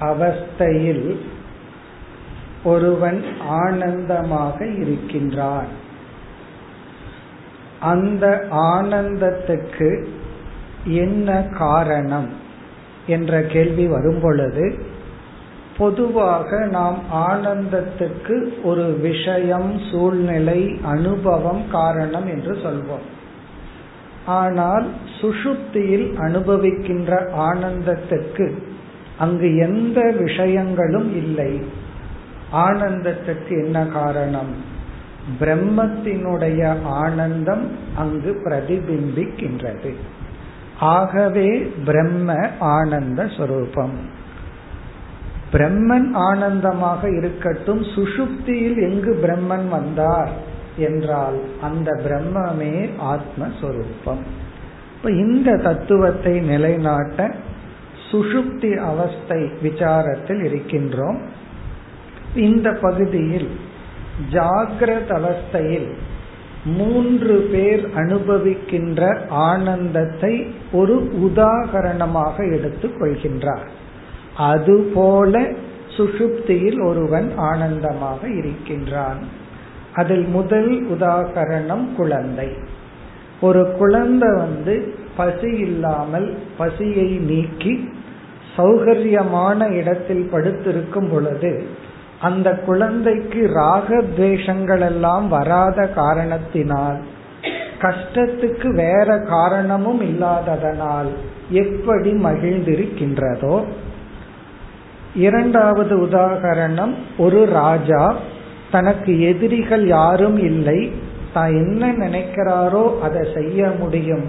[0.00, 1.06] அவஸ்தையில்
[2.64, 5.70] ஒருவன் ஆனந்தமாக இருக்கின்றான்
[7.80, 9.90] அந்த ஆனந்தத்துக்கு
[10.84, 12.30] என்ன காரணம்
[13.06, 14.66] என்ற கேள்வி வரும் பொழுது
[15.77, 23.05] பொதுவாக நாம் ஆனந்தத்துக்கு ஒரு விஷயம் சூழ்நிலை அனுபவம் காரணம் என்று சொல்வோம்.
[24.25, 24.87] ஆனால்
[25.21, 28.51] சுஷுப்தியில் அனுபவிக்கின்ற ஆனந்தத்துக்கு
[29.17, 31.61] அங்கு எந்த விஷயங்களும் இல்லை.
[32.53, 34.73] ஆனந்தத்துக்கு என்ன காரணம்?
[35.39, 39.93] பிரம்மத்தினுடைய ஆனந்தம் அங்கு பிரதிபிம்பிக்கின்றது.
[40.79, 44.23] ஆகவே பிரம்ம ஆனந்த ஸ்வரூபம்.
[45.51, 50.29] பிரம்மன் ஆனந்தமாக இருக்கட்டும் சுஷுப்தியில் எங்கு பிரம்மன் வந்தார்
[50.77, 54.23] என்றால் அந்த பிரம்மமே ஆத்மஸ்வரூபம்.
[54.95, 57.35] இப்ப இந்த தத்துவத்தை நிலைநாட்ட
[58.11, 61.19] சுஷுப்தி அவஸ்தை விசாரத்தில் இருக்கின்றோம்.
[62.35, 63.49] இந்த பகுதியில்
[64.31, 65.89] ஜாகிரத அவஸ்தையில்
[66.65, 73.67] மூன்று பேர் அனுபவிக்கின்ற ஆனந்தத்தை ஒரு உதாகரணமாக எடுத்துக் கொள்கின்றார்.
[74.37, 75.41] அதுபோல
[75.97, 79.17] சுஷுப்தியில் ஒருவன் ஆனந்தமாக இருக்கின்றான்.
[79.93, 82.49] அதில் முதல் உதாகரணம் குழந்தை.
[83.41, 87.89] ஒரு குழந்தை வந்து பசி இல்லாமல் பசியை நீக்கி
[88.57, 91.63] சௌகரியமான இடத்தில் படுத்திருக்கும் பொழுது
[92.21, 96.97] அந்த குழந்தைக்கு ராகத்வேஷங்கள் எல்லாம் வராத காரணத்தினால்
[97.79, 101.07] கஷ்டத்துக்கு வேற காரணமும் இல்லாததனால்
[101.49, 103.63] எப்படி மகிழ்ந்திருக்கின்றதோ
[105.15, 108.15] இரண்டாவது உதாகரணம் ஒரு ராஜா
[108.71, 110.91] தனக்கு எதிரிகள் யாரும் இல்லை.
[111.33, 114.23] தான் என்ன நினைக்கிறாரோ அதை செய்ய முடியும்.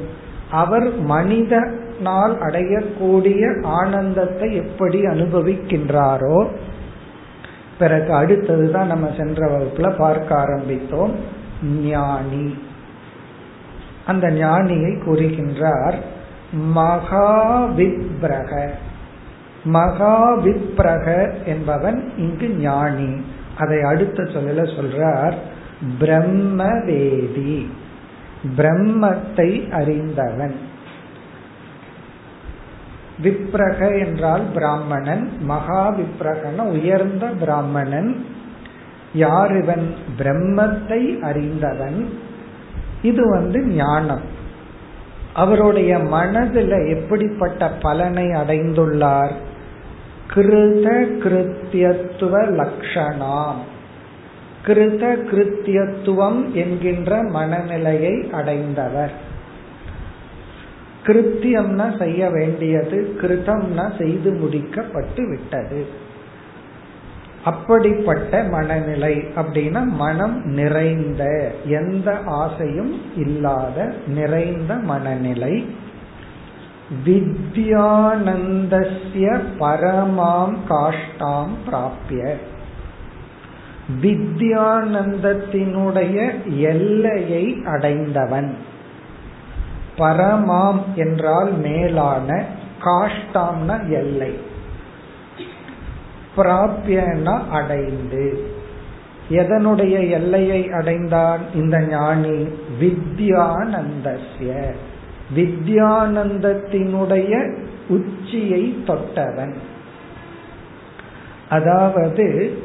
[0.50, 6.48] அவர் மனிதனால் அடையக்கூடிய ஆனந்தத்தை எப்படி அனுபவிக்கின்றாரோ?
[7.78, 11.10] பிறகு அடுத்ததுதான் நம்ம சென்ற வகுப்புல பார்க்க ஆரம்பித்தோம்.
[11.62, 12.58] ஞானி.
[14.06, 15.94] அந்த ஞானியை கூறுகின்றார்
[19.72, 23.20] மகாவிப்ரக என்பவன் இங்கு ஞானி.
[23.58, 25.34] அதை அடுத்த சொல்லல சொல்றார்
[26.00, 27.66] பிரம்மவேதி.
[28.56, 30.56] பிரம்மத்தை அறிந்தவன்.
[33.22, 38.26] விப்ரக என்றால் பிராமணன் மகா விப்ரகன உயர்ந்த பிராமணன்.
[39.14, 42.18] யார் இவன் பிரம்மத்தை அறிந்தவன்.
[43.02, 44.34] இது வந்து ஞானம்.
[45.34, 49.32] அவருடைய மனதில் எப்படிப்பட்ட பலனை அடைந்துள்ளார்?
[50.34, 50.86] கிருத
[51.22, 53.62] கிருத்தியத்துவ லட்சணாம்
[54.66, 59.12] கிருத கிருத்தியத்துவம் என்கின்ற மனநிலையை அடைந்தவர்.
[61.06, 65.86] கிருத்தியம்னா செய்ய வேண்டியது கிருதம்னா செய்து முடிக்கப்பட்டு விட்டது.
[67.44, 75.64] அப்படிப்பட்ட மனநிலை அப்படின்னா மனம் நிறைந்த எந்த ஆசையும் இல்லாத நிறைந்த மனநிலை.
[77.04, 82.34] வித்யானந்தஸ்ய பரமாம் காஷ்டாம் பிராப்பிய
[84.02, 88.56] வித்யானந்தத்தினுடைய எல்லையை அடைந்தவன்.
[89.98, 92.44] பரமாம் என்றால் மேலான
[92.80, 94.38] காஷ்டாம்னா எல்லை.
[96.36, 98.54] பிராப்பியனா அடைந்து.
[99.30, 102.48] எதனுடைய எல்லையை அடைந்தான் இந்த ஞானி?
[102.80, 104.74] வித்யானந்தஸ்ய.
[105.34, 107.56] வித்யானந்தத்தினுடைய
[107.88, 109.54] உச்சியை தொட்டவன்.
[111.48, 112.58] அதாவது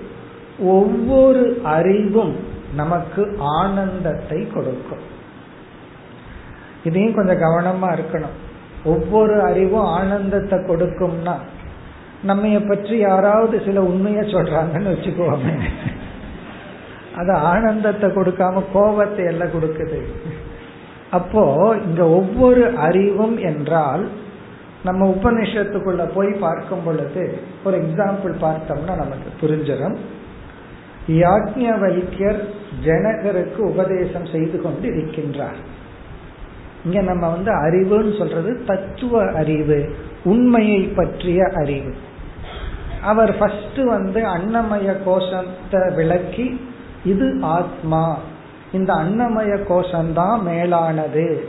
[0.60, 2.36] ஒவ்வொரு அறிவும்
[2.76, 5.00] நமக்கு ஆனந்தத்தை கொடுக்கும்.
[6.84, 8.38] இதையும் கொஞ்சம் கவனமா இருக்கணும்.
[8.84, 11.36] ஒவ்வொரு அறிவும் ஆனந்தத்தை கொடுக்கும்னா
[12.24, 15.60] நம்ம பற்றி யாராவது சில உண்மைய சொல்றாங்கன்னு வச்சுக்கோமே.
[17.16, 20.06] அது ஆனந்தத்தை கொடுக்காம கோபத்தை எல்லாம் கொடுக்குது.
[21.12, 24.10] அப்போ இங்க ஒவ்வொரு அறிவும் என்றால்
[24.84, 29.98] நம்ம உபநிஷத்துக்குள்ள போய் பார்க்கும் பொழுது ஒரு எக்ஸாம்பிள் பார்த்தோம்னா நமக்கு புரிஞ்சிடும்.
[31.08, 32.42] யாக்ஞவல்யர்
[32.86, 35.60] ஜனகருக்கு உபதேசம் செய்து கொண்டு இருக்கின்றார்
[36.86, 41.94] இங்க நம்ம வந்து அறிவுன்னு சொல்றது தத்துவ அறிவு உண்மையை பற்றிய அறிவு.
[43.02, 46.60] அவர் ஃபர்ஸ்ட் வந்து அன்னமய கோஷத்தை விளக்கி
[47.04, 48.18] இது ஆத்மா
[48.74, 51.46] இந்த அன்னமய கோஷம்தான் மேலானது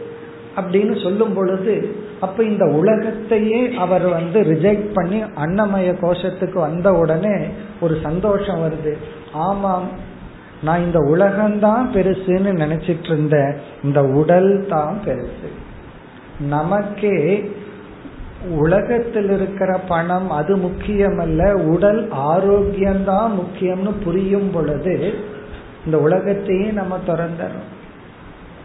[0.57, 7.37] அப்படின்னு சொல்லும் பொழுது அப்ப இந்த உலகத்தையே அவர் வந்து ரிஜெக்ட் பண்ணி அன்னமய கோஷத்துக்கு வந்த உடனே
[7.81, 8.95] ஒரு சந்தோஷம் வருது.
[9.33, 9.89] ஆமாம்
[10.63, 13.55] நான் இந்த உலகம்தான் பெருசுன்னு நினைச்சிட்டு இருந்தேன்.
[13.85, 15.49] இந்த உடல் தான் பெருசு.
[16.49, 17.51] நமக்கே
[18.51, 25.15] உலகத்தில் இருக்கிற பணம் அது முக்கியமல்ல உடல் ஆரோக்கியம்தான் முக்கியம்னு புரியும் பொழுது
[25.85, 27.71] இந்த உலகத்தையே நம்ம திறந்துறோம்.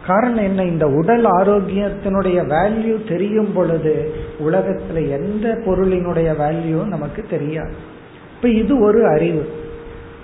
[0.06, 0.64] காரணம் என்ன?
[0.64, 4.14] இந்த உடல் ஆரோக்கியத்தினுடைய வேல்யூ தெரியும் பொழுது
[4.46, 7.74] உலகத்துல எந்த பொருளினுடைய வேல்யூ நமக்கு தெரியாது.
[8.36, 9.52] இப்ப இது ஒரு அறிவு.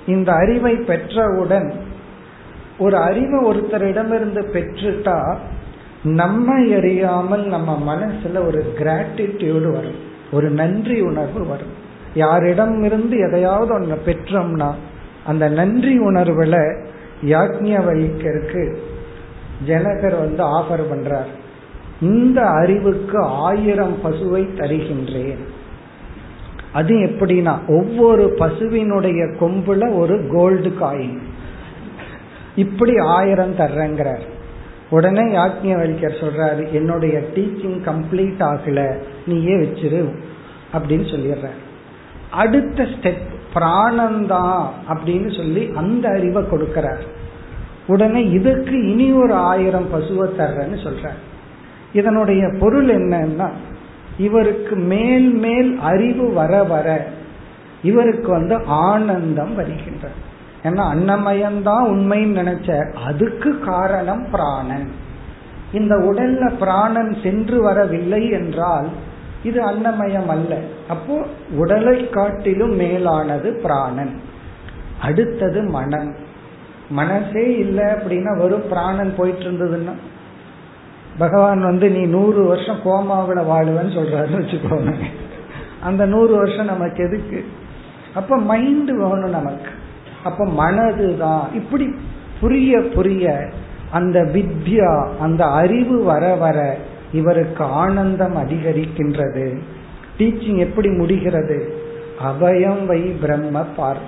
[0.06, 1.73] இந்த அறிவை பெற்றவுடன்
[2.79, 5.37] ஒரு அறிவை ஒருத்தரிடமிருந்து பெற்றுட்டா
[6.02, 10.12] நம்ம அறியாமல் நம்ம மனசுல ஒரு கிராட்டிடியூடு வரும்.
[10.32, 11.82] ஒரு நன்றி உணர்வு வரும்.
[12.14, 14.75] யாரிடம் இருந்து எதையாவது ஒன்று பெற்றோம்னா
[15.24, 16.84] அந்த நன்றி உணர்வுல
[17.24, 18.76] யாக்ஞவல்யருக்கு
[19.66, 21.32] ஜனகர் வந்து ஆஃபர் பண்றார்.
[22.00, 25.42] இந்த அறிவுக்கு ஆயிரம் பசுவை தருகின்றேன்.
[26.72, 31.18] அது எப்படின்னா ஒவ்வொரு பசுவினுடைய கொம்புல ஒரு கோல்டு காயின்
[32.54, 34.32] இப்படி ஆயிரம் தர்றங்கிறார்.
[34.90, 40.14] உடனே யாக்ஞவல்யர் சொல்றாரு என்னுடைய டீச்சிங் கம்ப்ளீட் ஆகல நீயே வச்சிரு
[40.72, 41.48] அப்படின்னு சொல்லிடுற
[42.30, 47.02] அடுத்த ஸ்டெப் பிராணந்தா அப்படின்னு சொல்லி அந்த அறிவை கொடுக்கிறார்.
[47.86, 51.20] உடனே இதுக்கு இனி ஒரு ஆயிரம் பசுவை தர்றேன்னு சொல்றார்.
[51.92, 53.50] இதனுடைய பொருள் என்னன்னா
[54.18, 57.06] இவருக்கு மேல் மேல் அறிவு வர வர
[57.82, 60.08] இவருக்கு வந்து ஆனந்தம் வருகின்ற
[60.62, 64.90] ஏன்னா அன்னமயம்தான் உண்மைன்னு நினைச்ச அதுக்கு காரணம் பிராணன்.
[65.72, 68.88] இந்த உடல்ல பிராணன் சென்று வரவில்லை என்றால்
[69.44, 70.52] இது அன்னமயம் அல்ல
[70.88, 71.14] அப்போ
[71.56, 74.14] உடலை காட்டிலும் மேலானது பிராணன்.
[75.02, 76.11] அடுத்தது மனம்
[76.91, 79.94] மனசே இல்லை அப்படின்னா வெறும் பிராணன் போயிட்டு இருந்ததுன்னா
[81.19, 84.93] பகவான் வந்து நீ நூறு வருஷம் கோமாவில் வாழுவேன்னு சொல்றாருன்னு வச்சுக்கோங்க.
[85.82, 87.41] அந்த நூறு வருஷம் நமக்கு எதுக்கு?
[88.14, 89.70] அப்ப மைண்டு வேணும் நமக்கு.
[90.25, 91.87] அப்ப மனது தான் இப்படி
[92.41, 93.52] புரிய புரிய
[93.91, 96.58] அந்த வித்யா அந்த அறிவு வர வர
[97.14, 99.46] இவருக்கு ஆனந்தம் அதிகரிக்கின்றது.
[100.19, 101.58] டீச்சிங் எப்படி முடிகிறது?
[102.25, 104.02] அபயம் வை பிரம்ம பார்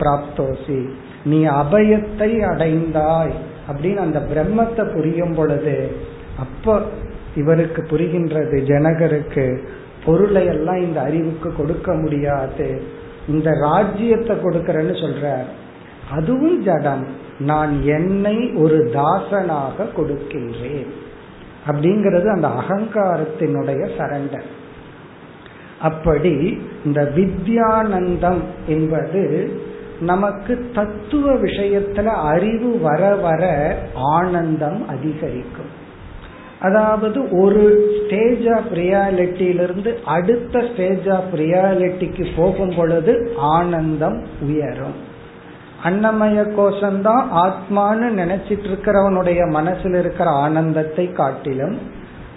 [0.00, 0.80] பிராப்தோசி.
[1.24, 3.34] நீ அபயத்தை அடைந்தாய்
[3.68, 5.76] அப்படின்னு அந்த பிரம்மத்தை புரியும் பொழுது
[6.38, 6.82] அப்ப
[7.36, 9.46] இவருக்கு புரிகின்றது ஜனகருக்கு
[10.04, 12.68] பொருளை எல்லாம் இந்த அறிவுக்கு கொடுக்க முடியாது.
[13.28, 15.26] இந்த ராஜ்யத்தை கொடுக்கறேன்னு சொல்ற
[16.10, 17.04] அதுவும் ஜடம்.
[17.38, 20.90] நான் என்னை ஒரு தாசனாக கொடுக்கின்றேன்.
[21.66, 24.48] அப்படிங்கிறது அந்த அகங்காரத்தினுடைய சரண்டர்
[25.80, 29.52] அப்படி இந்த வித்யானந்தம் என்பது
[30.00, 35.80] நமக்கு தத்துவ விஷயத்துல அறிவு வர வர ஆனந்தம் அதிகரிக்கும்.
[36.60, 45.10] அதாவது ஒரு ஸ்டேஜ் ஆஃப் ரியாலிட்டியிலிருந்து அடுத்த ஸ்டேஜ் ஆஃப் ரியாலிட்டிக்கு போகும் பொழுது ஆனந்தம் உயரும்.
[45.84, 51.78] அன்னமய கோஷம்தான் ஆத்மான்னு நினைச்சிட்டு இருக்கிறவனுடைய மனசில் இருக்கிற ஆனந்தத்தை காட்டிலும்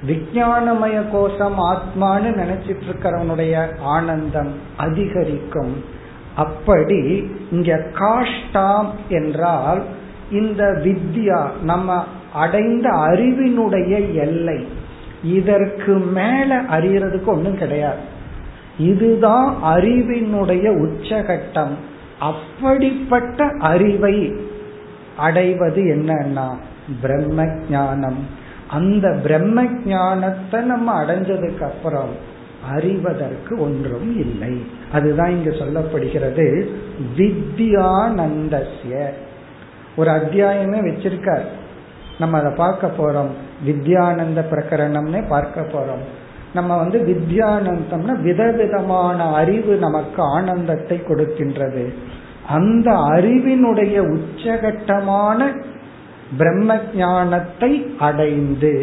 [0.08, 5.84] விஜயானமய கோஷம் ஆத்மான்னு நினைச்சிட்டு இருக்கிறவனுடைய ஆனந்தம் அதிகரிக்கும்.
[6.36, 9.84] அப்படி இங்க காஷ்டாம் என்றால்
[10.32, 14.68] இந்த வித்யா நம்ம அடைந்த அறிவினுடைய எல்லை
[15.24, 18.00] இதற்கு மேல அறியறதுக்கு ஒன்றும் கிடையாது.
[18.78, 21.76] இதுதான் அறிவினுடைய உச்சகட்டம்.
[22.20, 24.34] அப்படிப்பட்ட அறிவை
[25.18, 26.58] அடைவது என்னன்னா
[27.02, 32.34] பிரம்ம ஞானம் அந்த பிரம்ம ஞானத்தை நம்ம அடைஞ்சதுக்கு அப்புறம்
[32.72, 34.66] அறிவதற்கு ஒன்றும் இல்லை.
[34.92, 36.68] அதுதான் இங்கு சொல்லப்படுகிறது
[37.18, 39.10] வித்யானந்தசிய
[39.96, 41.46] ஒரு அத்தியாயமே வச்சிருக்கார்.
[42.20, 43.30] நம்ம அதை பார்க்க போறோம்.
[43.66, 46.04] வித்யானந்த பிரகரணம்னே பார்க்க போறோம்.
[46.56, 51.84] நம்ம வந்து வித்யானந்தம்னா விதவிதமான அறிவு நமக்கு ஆனந்தத்தை கொடுக்கின்றது.
[52.50, 55.40] அந்த அறிவினுடைய உச்சகட்டமான
[56.38, 58.74] பிரம்ம ஞானத்தை அடைந்து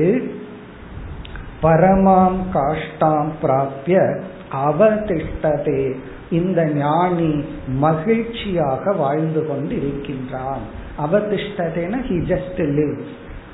[1.63, 3.99] பரமாம் காஷ்டாம் பிராபிய
[4.67, 5.83] அவதிஷ்டதே.
[6.39, 7.33] இந்த ஞானி
[7.85, 10.65] மகிழ்ச்சியாக வாழ்ந்து கொண்டு இருக்கின்றான்
[11.05, 13.13] அவதிஷ்டதேன ஹி ஜஸ்ட் லிவ்ஸ்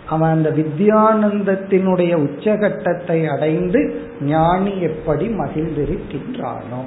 [0.08, 6.84] அவன் அந்த வித்யானந்தத்தினுடைய உச்சகட்டத்தை அடைந்து ஞானி எப்படி மகிழ்ந்திருக்கின்றானோ.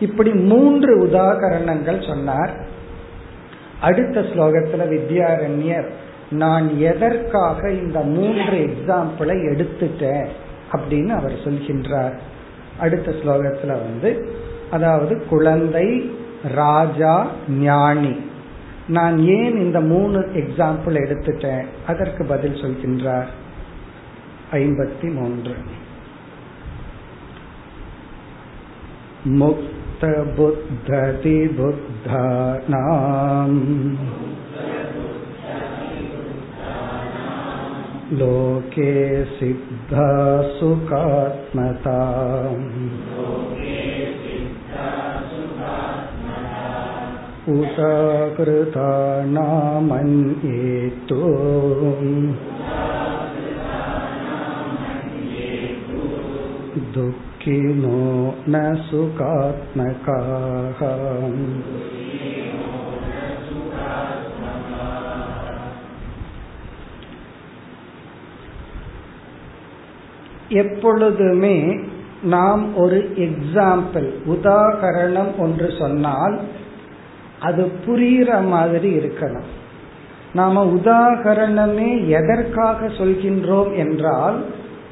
[0.00, 2.56] இப்படி மூன்று உதாகரணங்கள் சொன்னார்.
[3.80, 5.88] அடுத்த ஸ்லோகத்துல வித்யாரண்யர்
[6.30, 10.26] நான் எதற்காக இந்த மூன்று எக்ஸாம்பிளை எடுத்துட்டேன்?
[10.72, 12.14] அப்படின்னு அவர் சொல்கின்றார்.
[12.78, 14.28] அடுத்த ஸ்லோகத்துல வந்து
[14.70, 16.10] அதாவது குழந்தை
[16.54, 18.16] ராஜா ஞானி.
[18.87, 23.29] நான் ஏன் இந்த மூணு எக்ஸாம்பிள் எடுத்துட்டேன் அதற்கு பதில் சொல்கின்றார்
[24.57, 25.53] ஐம்பத்தி மூன்று
[29.39, 33.59] முக்த புத்ததி புத்தானாம்
[38.11, 38.93] लोके
[39.29, 40.09] सिद्धा
[40.59, 42.63] सुखात्मताम्
[47.49, 48.89] उदाकृता
[49.35, 51.21] नामन्येतो
[56.93, 58.01] दुःखिनो
[58.47, 60.81] न सुखात्मकाः
[70.61, 71.57] எப்பொழுதுமே
[72.25, 76.35] நாம் ஒரு எக்ஸாம்பிள் உதாகரணம் ஒன்று சொன்னால்
[77.42, 79.48] அது புரிகிற மாதிரி இருக்கணும்.
[80.34, 84.38] நாம உதாகரணமே எதற்காக சொல்கின்றோம் என்றால்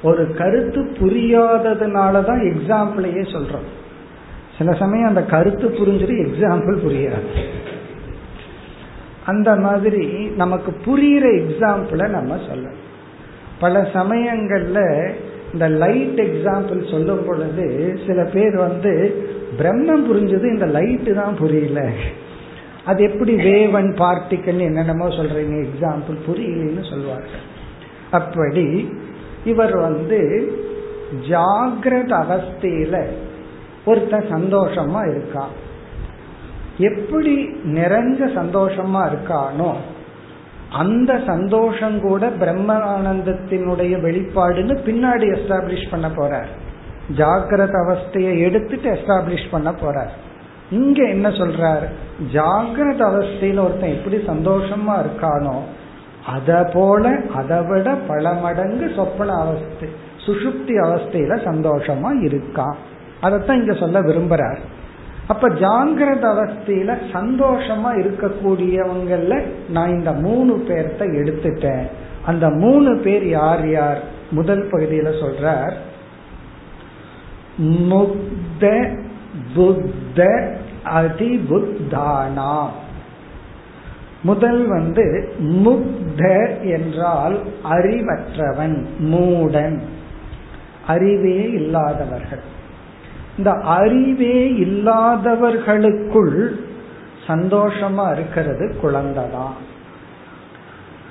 [0.02, 3.68] ஒரு கருத்து புரியாததுனால தான் எக்ஸாம்பிளையே சொல்றோம்.
[4.58, 7.30] சில சமயம் அந்த கருத்து புரிஞ்சிட்டு எக்ஸாம்பிள் புரியாது.
[9.26, 12.80] அந்த மாதிரி நமக்கு புரிகிற எக்ஸாம்பிளை நம்ம சொல்லணும்.
[13.60, 14.80] பல சமயங்கள்ல
[15.52, 17.66] இந்த லைட் எக்ஸாம்பிள் சொல்லும் பொழுது
[18.06, 18.92] சில பேர் வந்து
[19.58, 21.80] பிரம்மம் புரிஞ்சது இந்த லைட்டு தான் புரியல.
[22.86, 27.44] அது எப்படி வேவன் பார்ட்டிக்கல் என்னென்னமோ சொல்றீங்க எக்ஸாம்பிள் புரியலன்னு சொல்வார்கள்.
[28.10, 28.92] அப்படி
[29.44, 30.20] இவர் வந்து
[31.28, 33.06] ஜாகிரத அவஸ்தையில
[33.84, 35.54] ஒருத்தன் சந்தோஷமா இருக்கான்
[36.78, 37.34] எப்படி
[37.64, 39.76] நிறைஞ்ச சந்தோஷமா இருக்கானோ
[40.70, 46.50] அந்த சந்தோஷம் கூட பிரம்மானந்தத்தினுடைய வெளிப்பாடுன்னு பின்னாடி எஸ்டாப்ளிஷ் பண்ண போறார்.
[47.16, 50.12] ஜாகிரத அவஸ்தையை எடுத்துட்டு எஸ்டாப்ளிஷ் பண்ண போறார்.
[50.70, 51.84] இங்க என்ன சொல்றார்?
[52.32, 55.56] ஜாகிரத அவஸ்தையில ஒருத்தன் எப்படி சந்தோஷமா இருக்கானோ
[56.26, 59.88] அத போல அதை விட பல மடங்கு சொப்பன அவஸ்தை
[60.26, 62.76] சுசுப்தி அவஸ்தையில சந்தோஷமா இருக்கான்
[63.20, 64.58] அதைத்தான் இங்க சொல்ல விரும்புறார்.
[65.26, 71.84] அப்ப ஜாங்கிரத அவஸ்தையில சந்தோஷமா இருக்கக்கூடியவங்கல்ல நான் இந்த மூணு பேர்த்த எடுத்துட்டேன்.
[72.26, 74.00] அந்த மூணு பேர் யார் யார்?
[74.30, 75.72] முதல் பகுதியில சொல்றார்.
[77.62, 78.64] முக்த
[79.54, 80.20] புத்த
[80.84, 82.66] அதிபுத்தானா
[84.22, 89.80] முதல் வந்து முக்த என்றால் அறிவற்றவன் மூடன்.
[90.86, 92.40] அறிவே இல்லாதவர்கள்.
[93.38, 96.60] இந்த அறிவே இல்லாதவர்களுக்குள்
[97.26, 99.52] சந்தோஷமா இருக்கிறது குழந்தைதான்.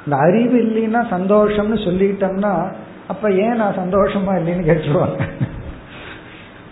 [0.05, 2.73] இந்த அறிவு இல்லைன்னா சந்தோஷம்னு சொல்லிட்டோம்னா
[3.07, 5.21] அப்ப ஏன் நான் சந்தோஷமா இல்லைன்னு கேட்டுருவாங்க?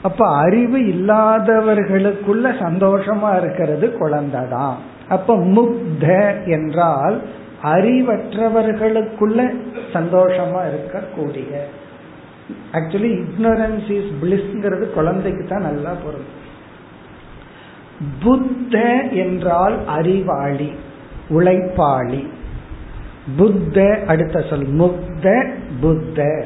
[0.03, 4.73] அப்ப அறிவு இல்லாதவர்களுக்குள்ள சந்தோஷமா இருக்கிறது குழந்தைதான்.
[5.09, 6.05] அப்ப முக்த
[6.45, 7.21] என்றால்
[7.63, 9.53] அறிவற்றவர்களுக்குள்ள
[9.93, 11.51] சந்தோஷமா இருக்கக்கூடிய.
[12.73, 16.35] ஆக்சுவலி இக்னோரன்ஸ் இஸ் பிளிஸ்ங்கிறது குழந்தைக்கு தான் நல்லா பொருள்
[18.23, 20.71] புத்த என்றால் அறிவாளி
[21.29, 22.27] உழைப்பாளி.
[23.37, 25.51] புத்த அடுத்த சொல் முக்த
[25.81, 26.45] புத்த.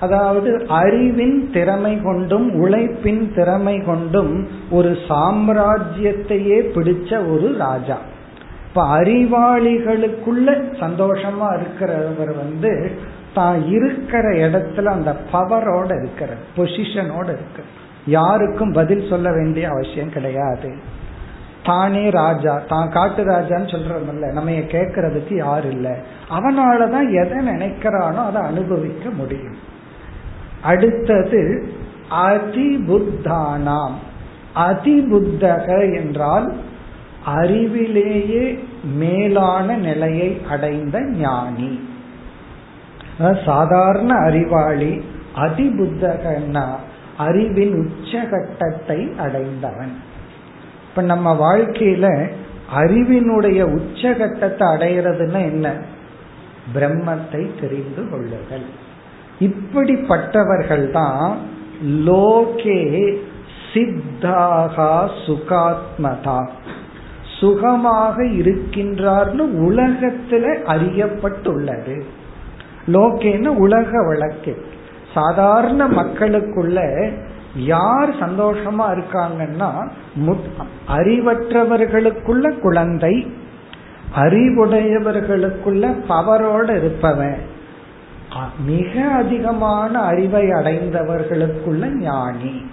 [0.00, 7.96] அதாவது அறிவின் திறமை கொண்டும் உழைப்பின் திறமை கொண்டும் ஒரு சாம்ராஜ்யத்தையே பிடிச்ச ஒரு ராஜா.
[8.68, 10.48] இப்ப அறிவாளிகளுக்குள்ள
[10.80, 12.90] சந்தோஷமா இருக்கிறவர் வந்து
[13.34, 17.64] தான் இருக்கிற இடத்துல அந்த பவரோட இருக்கிற பொசிஷனோட இருக்கு
[18.06, 20.74] யாருக்கும் பதில் சொல்ல வேண்டிய அவசியம் கிடையாது.
[21.64, 25.90] தானே ராஜா தான் காட்டு ராஜான்னு சொல்றோம்ல நம்ம கேட்கறதுக்கு யார் இல்லை?
[26.30, 29.76] அவனாலதான் எதை நினைக்கிறானோ அதை அனுபவிக்க முடியும்.
[30.62, 31.72] அடுத்தது
[32.10, 33.92] அதிபுத்தானாம்.
[34.54, 36.54] அதிபுத்தக என்றால்
[37.26, 38.58] அறிவிலேயே
[38.94, 41.88] மேலான நிலையை அடைந்த ஞானி.
[43.44, 45.04] சாதாரண அறிவாளி
[45.36, 46.74] அதிபுத்தகன்னா
[47.16, 49.92] அறிவின் உச்சகட்டத்தை அடைந்தவன்.
[50.88, 52.30] இப்ப நம்ம வாழ்க்கையில
[52.76, 55.72] அறிவினுடைய உச்சகட்டத்தை அடைகிறதுன்னா என்ன?
[56.74, 58.66] பிரம்மத்தை தெரிந்து கொள்ளுதல்.
[59.40, 61.38] இப்படிப்பட்டவர்கள் தான்
[61.84, 63.16] லோகே
[63.72, 66.48] சித்தாகா சுகாத்மதா.
[67.40, 72.02] சுகமாக இருக்கின்றார்னு உலகத்துல அறியப்பட்டுள்ளது.
[72.86, 74.64] லோகேன்னு உலக வழக்கு.
[75.14, 77.10] சாதாரண மக்களுக்குள்ள
[77.56, 79.88] யார் சந்தோஷமா இருக்காங்கன்னா
[80.88, 83.26] அறிவற்றவர்களுக்குள்ள குழந்தை
[84.16, 87.56] அறிவுடையவர்களுக்குள்ள பவரோட இருப்பவன்.
[88.66, 92.66] மிக அதிகமான அறிவை அடைந்தவர்களுக்குள்ள ஞானி.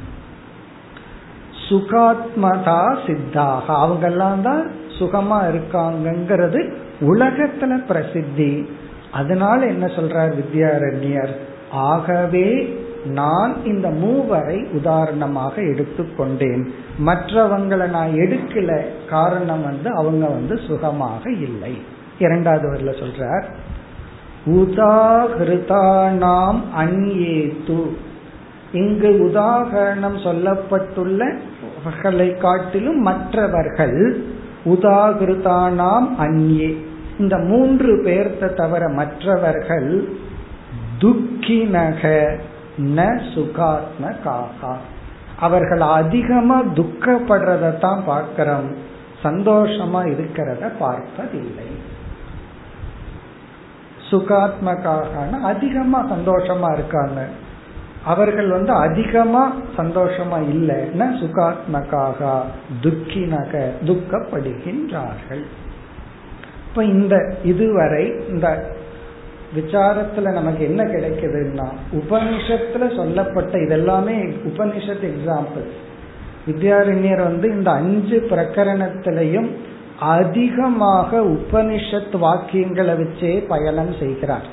[1.69, 3.61] சுகாத்மதா சித்தாக.
[3.67, 8.69] அவங்கெல்லாம் தான் சுகமா இருக்காங்கிறது உலகத்துல பிரசித்தி.
[9.11, 11.35] அதனால என்ன சொல்றார் வித்யாரண்யர்?
[11.71, 16.67] ஆகவே நான் இந்த மூவரை உதாரணமாக எடுத்துக்கொண்டேன்
[17.05, 18.85] மற்றவங்களை நான் எடுக்கல.
[19.09, 21.81] காரணம் வந்து அவங்க வந்து சுகமாக இல்லை.
[22.19, 23.43] இரண்டாவது வரல சொல்றார்
[24.45, 27.87] உதாகிருதானாம் அந்நேத்து
[28.71, 34.23] இங்கு உதாகரணம் சொல்லப்பட்டுள்ளவர்களை காட்டிலும் மற்றவர்கள்
[34.65, 36.83] உதாகிருதானாம் அந்யே.
[37.19, 40.07] இந்த மூன்று பேர்த்த தவிர மற்றவர்கள்
[40.99, 42.29] துக்கினக
[42.77, 44.75] ந சுகாத்ம காகா
[45.39, 48.75] அவர்கள் அதிகமா துக்கப்படுறத தான் பார்க்கிறோம்.
[49.23, 51.84] சந்தோஷமா இருக்கிறத பார்ப்பதில்லை.
[54.11, 57.25] சுகாத்மகாக அதிகமா சந்தோஷமா இருக்காங்க.
[58.05, 62.41] அவர்கள் வந்து அதிகமா சந்தோஷமா இல்லைன்னா சுகாத்மகாக
[62.81, 65.43] துக்கினக துக்கப்படுகின்றார்கள்.
[66.69, 68.73] இப்ப இந்த இதுவரை இந்த
[69.55, 75.67] விசாரத்துல நமக்கு என்ன கிடைக்குதுன்னா உபனிஷத்துல சொல்லப்பட்ட இதெல்லாமே உபனிஷத் எக்ஸாம்பிள்
[76.47, 79.49] வித்யாரண்யர் வந்து இந்த அஞ்சு பிரகரணத்திலையும்
[79.99, 84.45] அதிகமாக உபனிஷத் வாக்கியங்களை வச்சே பயணம் செய்கிறார்.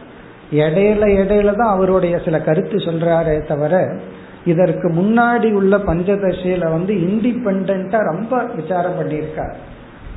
[0.52, 3.98] இடையில இடையில தான் அவருடைய சில கருத்து சொல்றாரே தவிர
[4.44, 9.54] இதற்கு முன்னாடி உள்ள பஞ்சதசையில வந்து இண்டிபெண்டா ரொம்ப விசாரம் பண்ணியிருக்கார்.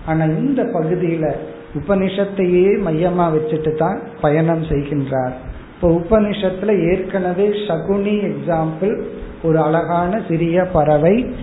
[0.05, 1.35] ஆனா இந்த பகுதியில
[1.75, 5.33] உபனிஷத்தையே மையமா வச்சுட்டு தான் பயணம் செய்கின்றார்.
[5.73, 9.01] இப்போ உபனிஷத்துல ஏற்கனவே சகுனி எக்ஸாம்பிள்
[9.43, 11.33] ஒரு அழகான சிறிய பறவை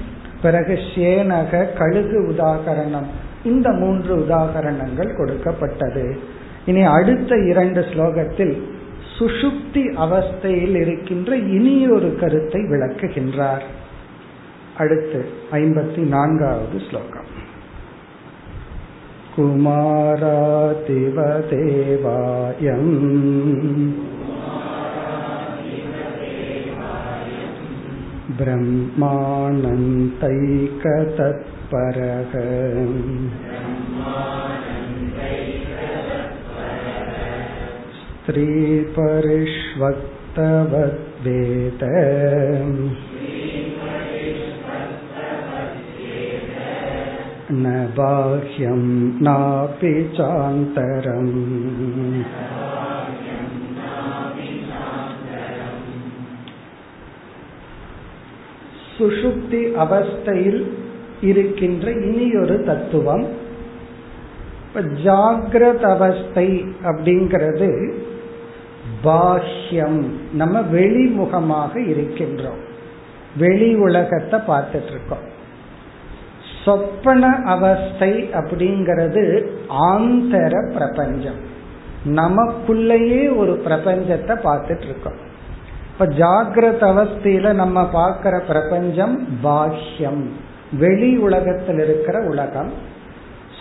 [0.42, 6.06] பிறகு சேனக கழுகு உதாகரணம் இந்த மூன்று உதாகரணங்கள் கொடுக்கப்பட்டது
[6.65, 8.56] இனி அடுத்த இரண்டு ஸ்லோகத்தில்
[9.17, 13.65] சுஷுப்தி அவஸ்தையில் இருக்கின்ற இனியொரு கருத்தை விளக்குகின்றார்
[14.78, 17.30] அடுத்து ஐம்பத்தி நான்காவது ஸ்லோகம்
[19.38, 21.17] कुमारातिव
[21.50, 22.88] देवायम्
[31.72, 32.34] ब्रह्मानन्तैकतत्परः
[40.38, 41.84] स्त्रीपरिष्वक्तवद्वेद
[47.52, 47.65] न
[47.98, 48.84] बाह्यं
[49.22, 51.34] नापि चान्तरम्
[58.98, 60.62] சுஷுப்தி அவஸ்தையில்
[61.23, 63.27] இருக்கின்ற இனியொரு தத்துவம்.
[64.67, 66.49] இப்ப ஜாகிரத அவஸ்தை
[66.85, 67.71] அப்படிங்கிறது
[69.05, 70.01] பாஹ்யம்.
[70.33, 72.63] நம்ம வெளிமுகமாக இருக்கின்றோம்.
[73.37, 75.31] வெளி உலகத்தை பார்த்துட்டு இருக்கோம்
[76.65, 81.41] சொப்பன அவஸ்தை அப்படிங்கிறது ஆந்தர பிரபஞ்சம்.
[82.05, 85.19] நமக்குள்ளேயே ஒரு பிரபஞ்சத்தை பார்த்துட்டு இருக்கோம்
[85.93, 90.25] இப்ப ஜாகிரத அவஸ்தையில நம்ம பார்க்கிற பிரபஞ்சம் பாஹ்யம்.
[90.79, 92.73] வெளி உலகத்தில் இருக்கிற உலகம்.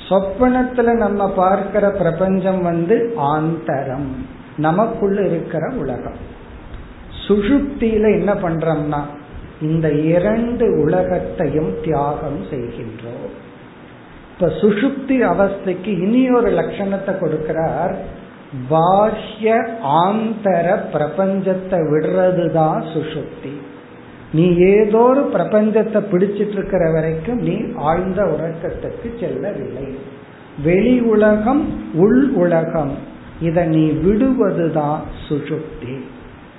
[0.10, 4.10] சொப்பனத்துல நம்ம பார்க்கிற பிரபஞ்சம் வந்து ஆந்தரம்.
[4.58, 6.40] நமக்குள்ள இருக்கிற உலகம்.
[7.28, 9.00] சுஷுப்தியில என்ன பண்றோம்னா
[9.62, 13.32] இந்த இரண்டு உலகத்தையும் தியாகம் செய்கின்றோம்.
[14.34, 17.96] இப்ப சுஷுப்தி அவஸ்தைக்கு இனி ஒரு லட்சணத்தை கொடுக்கிறார்.
[18.70, 23.58] பாஹ்ய ஆந்தர பிரபஞ்சத்தை விடுறது தான் சுஷுப்தி
[24.34, 29.98] நீ ஏதோ ஒரு பிரபஞ்சத்தை பிடிச்சிட்டு இருக்கிற வரைக்கும் நீ ஆழ்ந்த உறக்கத்துக்கு செல்லவில்லை.
[30.64, 32.92] வெளி உலகம் உள் உலகம்.
[33.42, 36.00] இதை நீ விடுவதுதான் சுசுப்தி.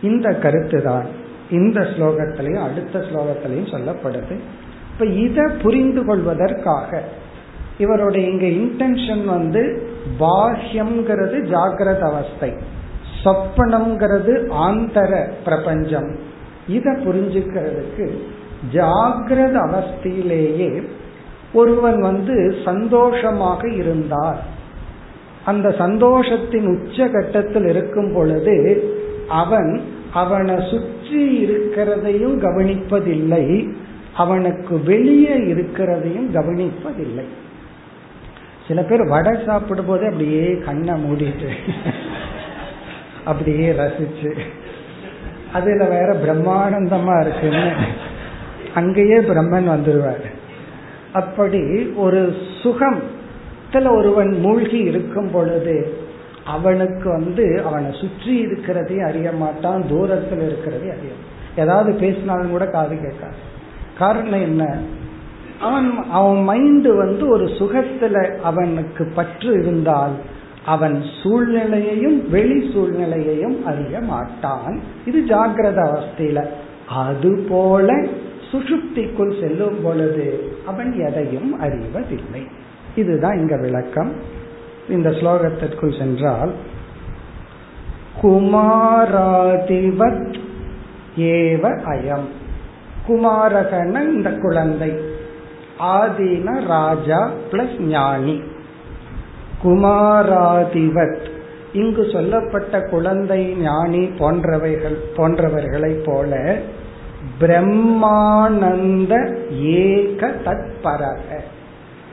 [0.03, 1.07] இந்த கருத்து தான்
[1.51, 4.39] இந்த ஸ்லோகத்திலையும் அடுத்த ஸ்லோகத்திலையும் சொல்லப்படுது.
[4.93, 7.03] இப்ப இதை புரிந்து கொள்வதற்காக
[7.79, 9.89] இவருடைய இங்க இன்டென்ஷன் வந்து
[10.21, 12.53] பாஹ்யம்ங்கிறது ஜாகிரத அவஸ்தை.
[13.25, 16.31] சொப்பனம்ங்கிறது ஆந்தர பிரபஞ்சம்.
[16.67, 18.07] இத புரிஞ்சுக்கிறதுக்கு
[18.73, 20.83] ஜாகிரத அவஸ்தையிலேயே
[21.53, 24.43] ஒருவன் வந்து சந்தோஷமாக இருந்தார்.
[25.45, 28.57] அந்த சந்தோஷத்தின் உச்ச கட்டத்தில் இருக்கும் பொழுது
[29.27, 29.81] அவன்
[30.13, 33.75] அவனை சுற்றி இருக்கிறதையும் கவனிப்பதில்லை
[34.15, 37.27] அவனுக்கு வெளியே இருக்கிறதையும் கவனிப்பதில்லை.
[38.69, 41.51] சில பேர் வடை சாப்பிடும் போதே அப்படியே கண்ணை மூடிட்டு
[43.25, 44.31] அப்படியே ரசிச்சு
[45.53, 47.73] அதுல வேற பிரம்மானந்தமா இருக்குன்னு.
[48.75, 50.25] அங்கேயே பிரம்மன் வந்துடுவார்
[51.13, 55.97] அப்படி ஒரு சுகத்துல ஒருவன் மூழ்கி இருக்கும் பொழுது
[56.45, 61.13] அவனுக்கு வந்து அவனை சுற்றி இருக்கிறதையும் அறிய மாட்டான் தூரத்தில் இருக்கிறதையும் அறிய
[61.57, 63.35] ஏதாவது பேசினாலும் கூட காது கேட்காது.
[63.99, 64.79] காரணம் என்ன?
[65.61, 70.11] அவன் அவன் மைண்டு வந்து ஒரு சுகத்துல அவனுக்கு பற்று இருந்தால்
[70.65, 74.81] அவன் சூழ்நிலையையும் வெளி சூழ்நிலையையும் அறிய மாட்டான்.
[75.07, 76.47] இது ஜாகிரத அவஸ்தையில.
[76.89, 78.07] அதுபோல
[78.53, 82.47] சுஷுப்திக்குள் செல்லும் பொழுது அவன் எதையும் அறிவதில்லை.
[82.95, 84.13] இதுதான் இங்க விளக்கம்.
[84.89, 86.53] இந்த ஸ்லோகத்திற்குள் சென்றால்
[88.23, 90.35] குமாராதிவத்
[91.17, 92.29] ஏவ அயம்.
[93.09, 94.93] குமாரகன இந்த குழந்தை.
[95.81, 98.43] ஆதீன ராஜா பிளஸ் ஞானி.
[99.65, 101.31] குமாராதிவத்.
[101.73, 106.59] இங்கு சொல்லப்பட்ட குழந்தை ஞானி போன்றவைகள் போன்றவர்களைப் போல
[107.41, 109.13] பிரம்மானந்த
[109.61, 111.21] ஏக தற்பரக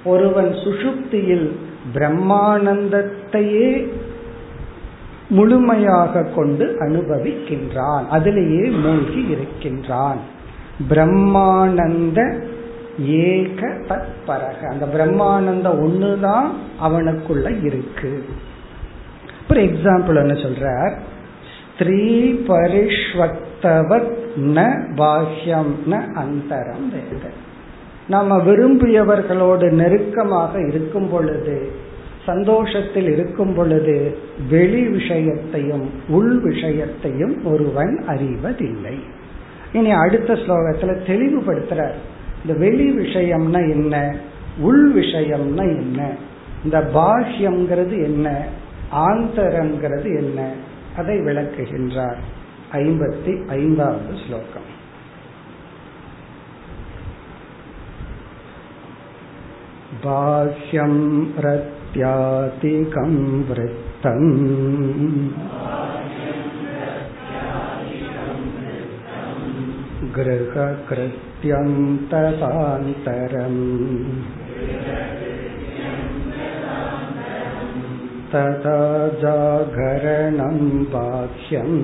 [0.04, 1.52] ஒருவன் சுஷுப்தியில்
[1.94, 3.88] பிரம்மானந்தத்தையே
[5.30, 8.08] முழுமையாக கொண்டு அனுபவிக்கின்றான்.
[8.10, 10.18] அதிலேயே மூழ்கி இருக்கின்றான்.
[10.90, 12.44] பிரம்மானந்த
[13.06, 14.68] ஏக தத்பரக.
[14.70, 16.48] அந்த பிரம்மானந்த ஒண்ணுதான்
[16.82, 18.26] அவனுக்குள்ள இருக்கு.
[19.50, 20.98] ஒரு எக்ஸாம்பிள் என்ன சொல்றார்?
[21.74, 27.30] ஸ்திரீ பரிஷ்வத்தவத் ந பாஹ்யம் ந அந்தரம் வேத.
[28.08, 31.72] நம்ம விரும்பியவர்களோடு நெருக்கமாக இருக்கும் பொழுது
[32.26, 34.18] சந்தோஷத்தில் இருக்கும் பொழுது
[34.50, 39.00] வெளி விஷயத்தையும் உள் விஷயத்தையும் ஒருவன் அறிவதில்லை.
[39.74, 41.96] இனி அடுத்த ஸ்லோகத்துல தெளிவுபடுத்துறார்.
[42.43, 43.95] இந்த வெளி விஷயம்னா என்ன
[44.61, 46.01] உள் விஷயம்னா என்ன
[46.65, 48.29] இந்த பாஷ்யம்ங்கிறது என்ன
[49.07, 50.41] ஆந்தரங்கிறது என்ன
[50.97, 52.21] அதை விளக்குகின்றார்
[52.79, 54.71] ஐம்பத்தி ஐந்தாவது ஸ்லோகம்
[60.03, 60.95] बाह्यं
[61.39, 63.13] रत्यातिकं
[63.49, 64.31] वृत्तम्
[70.19, 71.69] गृहकृत्यं
[72.13, 73.61] तथान्तरम्
[78.35, 78.79] तथा
[79.23, 80.59] जागरणं
[80.95, 81.79] बाह्यम्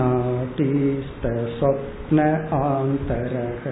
[0.00, 2.18] नाटीस्तस्वप्न
[2.60, 3.64] आन्तरः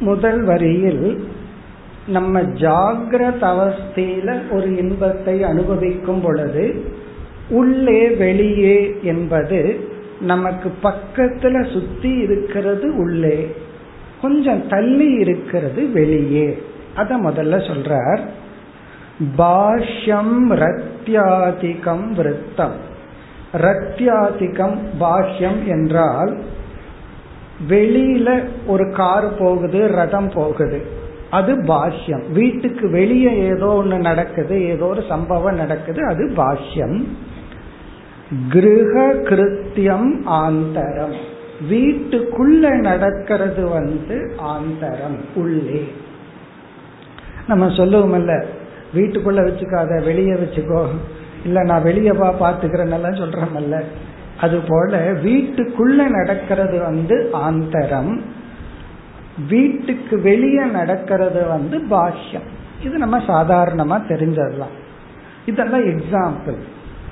[0.00, 1.28] முதல் வரியில்
[2.06, 6.84] நம்ம ஜாகிரத அவஸ்தையில ஒரு இன்பத்தை அனுபவிக்கும் பொழுது
[7.50, 9.88] உள்ளே வெளியே என்பது
[10.20, 13.54] நமக்கு பக்கத்துல சுத்தி இருக்கிறது உள்ளே
[14.22, 16.62] கொஞ்சம் தள்ளி இருக்கிறது வெளியே.
[16.96, 18.20] அத முதல்ல சொல்றார்.
[19.38, 22.76] பாஷ்யம் ரத்யாதிகம் விருத்தம்.
[23.52, 26.40] ரத்யாதிகம் பாஷ்யம் என்றால்
[27.68, 30.82] வெளியில ஒரு கார் போகுது ரதம் போகுது.
[31.30, 32.32] அது பாஷ்யம்.
[32.32, 37.04] வீட்டுக்கு வெளியே ஏதோ ஒன்று நடக்குது ஏதோ ஒரு சம்பவம் நடக்குது அது பாஷ்யம்.
[38.48, 41.14] கிரக கிருத்தியம் ஆந்தரம்.
[41.70, 45.92] வீட்டுக்குள்ள நடக்கிறது வந்து ஆந்தரம் உள்ளே.
[47.46, 48.44] நம்ம சொல்லுவோம்ல
[48.94, 50.86] வீட்டுக்குள்ள வச்சுக்காத வெளியே வச்சுக்கோ.
[51.44, 53.84] இல்ல நான் வெளியே பா பாத்துக்கிறேன்னு சொல்றமல்ல
[54.40, 58.20] அது போல வீட்டுக்குள்ள நடக்கிறது வந்து ஆந்தரம்
[59.48, 62.48] வீட்டுக்கு வெளியே நடக்கிறது வந்து பாஷ்யம்
[62.84, 64.76] இது நம்ம சாதாரணமா தெரிஞ்சிடலாம்
[65.46, 66.58] இதெல்லாம் எக்ஸாம்பிள்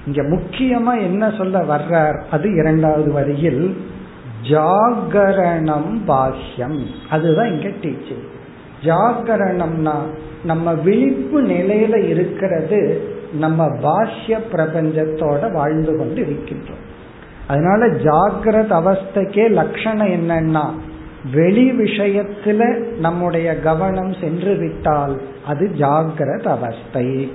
[0.07, 2.23] இங்க முக்கியமா என்ன சொல்ல வர்றார்?
[2.31, 3.77] அது இரண்டாவது வரியில்
[4.43, 8.27] ஜாகரணம் பாஷ்யம் அதுதான் இங்க டீச்சிங்
[8.83, 9.97] ஜாகரணம்னா
[10.45, 16.85] நம்ம விழிப்பு நிலையில இருக்கிறது நம்ம பாஷ்ய பிரபஞ்சத்தோட வாழ்ந்து கொண்டு இருக்கின்றோம்.
[17.48, 20.70] அதனால ஜாகிரத அவஸ்தைக்கே லட்சணம் என்னன்னா
[21.32, 27.32] வெளி விஷயத்துல நம்முடைய கவனம் சென்று விட்டால் அது ஜாகிரத அவஸ்தை.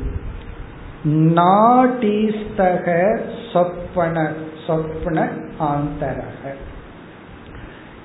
[1.08, 3.18] நாடீஸ்தக
[3.54, 4.32] சொப்பன
[4.68, 6.54] சொப்பன ஆந்தரக.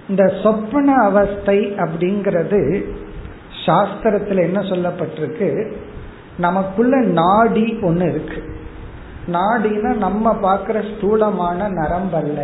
[0.08, 2.84] இந்த சொப்பன அவஸ்தை அப்படிங்கிறது
[3.66, 5.72] சாஸ்திரத்துல என்ன சொல்லப்பட்டிருக்கு?
[6.38, 8.56] நமக்குள்ள நாடி ஒன்று இருக்கு.
[9.32, 12.38] நாடினா நம்ம பார்க்குற ஸ்தூலமான நரம்பல்ல.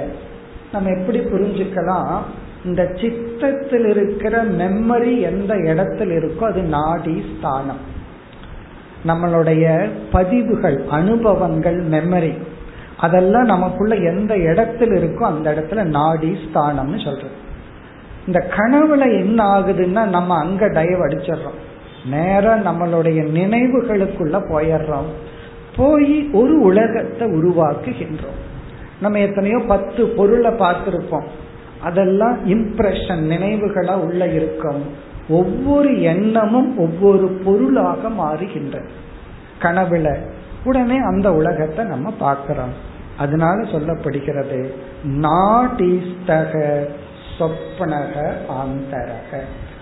[0.72, 2.18] நம்ம எப்படி புரிஞ்சுக்கலாம்?
[2.64, 7.92] இந்த சித்தத்தில் இருக்கிற மெமரி எந்த இடத்துல இருக்கோ அது நாடி ஸ்தானம்.
[9.06, 12.38] நம்மளுடைய பதிவுகள் அனுபவங்கள் மெமரி
[12.98, 17.42] அதெல்லாம் நமக்குள்ள எந்த இடத்துல இருக்கோ அந்த இடத்துல நாடி ஸ்தானம்னு சொல்றது.
[18.26, 21.60] இந்த கனவுல என்ன ஆகுதுன்னா நம்ம அங்க டயவ் அடிச்சிடுறோம்.
[22.10, 25.10] நேரம் நம்மளுடைய நினைவுகளுக்குள்ள போயிடுறோம்.
[25.76, 28.40] போய் ஒரு உலகத்தை உருவாக்குகின்றோம்.
[29.00, 31.26] நம்ம எத்தனையோ பத்து பொருளை பார்த்திருப்போம்.
[31.82, 34.82] அதெல்லாம் இம்ப்ரெஷன் நினைவுகளா உள்ள இருக்கும்.
[35.28, 38.90] ஒவ்வொரு எண்ணமும் ஒவ்வொரு பொருளாக மாறுகின்றது.
[39.60, 40.16] கனவுல
[40.64, 42.92] உடனே அந்த உலகத்தை நம்ம பார்க்கிறோம்.
[43.18, 44.70] அதனால சொல்லப்படுகிறது
[45.04, 46.84] நாடிஸ்தக
[47.38, 49.40] சொப்பனக ஆந்தரக.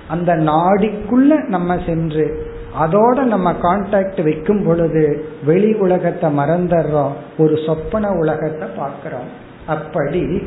[0.09, 8.69] அந்த நாடிக்குள்ள நம்ம சென்று அதோட நம்ம கான்டாக்ட் வைக்கும் பொழுது வெளி உலகத்தை மறந்துடுறோம் ஒரு சொப்பன உலகத்தை
[8.77, 9.29] பார்க்கிறோம்.
[9.67, 10.43] அப்படி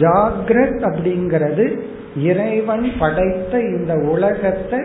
[0.00, 1.80] ஜாகிரத் அப்படிங்கிறது
[2.16, 4.80] இறைவன் படைத்த இந்த உலகத்தை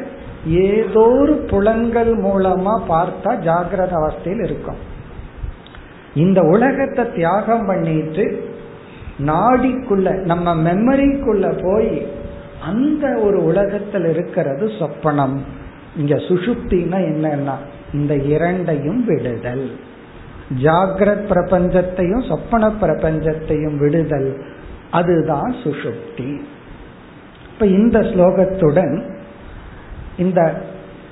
[0.46, 4.80] ஏதோ ஒரு புலங்கள் மூலமா பார்த்தா ஜாகிரத அவஸ்தையில் இருக்கும்.
[6.14, 8.44] இந்த உலகத்தை தியாகம் பண்ணிட்டு
[9.20, 12.08] நாடிக்குள்ள நம்ம மெமரிக்குள்ள போய்
[12.66, 15.38] அந்த ஒரு உலகத்தில் இருக்கிறது சொப்பனம்.
[15.98, 17.56] இங்க சுசுப்தினா என்னன்னா
[17.94, 19.72] இந்த இரண்டையும் விடுதல்.
[20.64, 24.42] ஜாகிரத் பிரபஞ்சத்தையும் சொப்பன பிரபஞ்சத்தையும் விடுதல்.
[24.92, 26.42] அதுதான் சுஷுப்தி
[27.54, 29.10] இப்ப இந்த ஸ்லோகத்துடன்
[30.18, 30.62] இந்த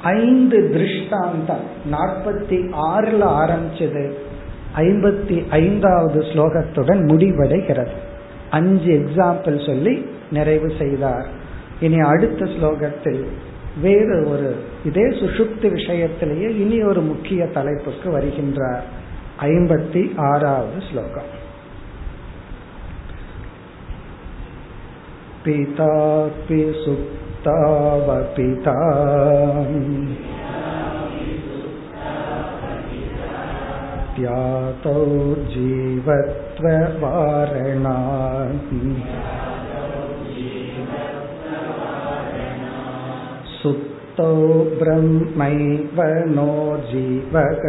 [0.04, 4.14] ஐந்து திருஷ்டாந்தம் நாற்பத்தி ஆறுல ஆரம்பிச்சது
[4.78, 7.96] ஐம்பத்தி ஐந்தாவது ஸ்லோகத்துடன் முடிவடைகிறது.
[8.50, 11.28] அஞ்சு எக்ஸாம்பிள் சொல்லி நிறைவு செய்தார்.
[11.80, 13.26] இனி அடுத்த ஸ்லோகத்தில்
[13.82, 18.85] வேறு ஒரு இதே சுஷுப்தி விஷயத்திலேயே இனி ஒரு முக்கிய தலைப்புக்கு வருகின்றார்
[19.47, 21.43] ஐம்பத்தி ஆறாவது ஸ்லோகம்
[25.45, 28.75] पितापि सुप्तावपिता
[34.15, 34.95] त्यातौ
[35.55, 37.09] जीवत्ववारणा
[43.59, 43.98] सुप्तौ
[44.79, 45.99] ब्रह्मैव
[46.35, 46.51] नो
[46.91, 47.65] जीवक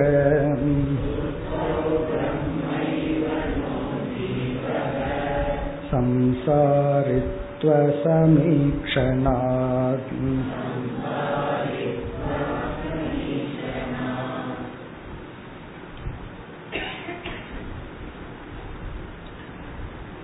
[8.75, 10.11] संसारित्वसमीक्षणात्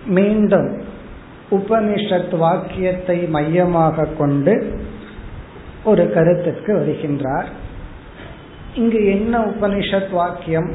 [0.08, 0.70] மீண்டும்
[1.52, 4.54] உபனிஷத் வாக்கியத்தை மையமாக கொண்டு
[5.87, 7.45] ஒரு கருத்துக்கு வருகின்றார்.
[8.75, 10.71] இங்கு என்ன உபனிஷத் வாக்கியம்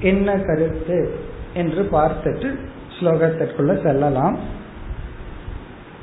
[0.00, 1.14] என்ன கருத்து
[1.54, 2.54] என்று பார்த்துட்டு
[3.00, 4.38] ஸ்லோகத்திற்குள்ள செல்லலாம்.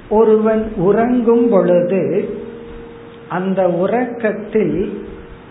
[0.09, 2.29] ஒருவன் உறங்கும் பொழுது
[3.29, 5.07] அந்த உறக்கத்தில்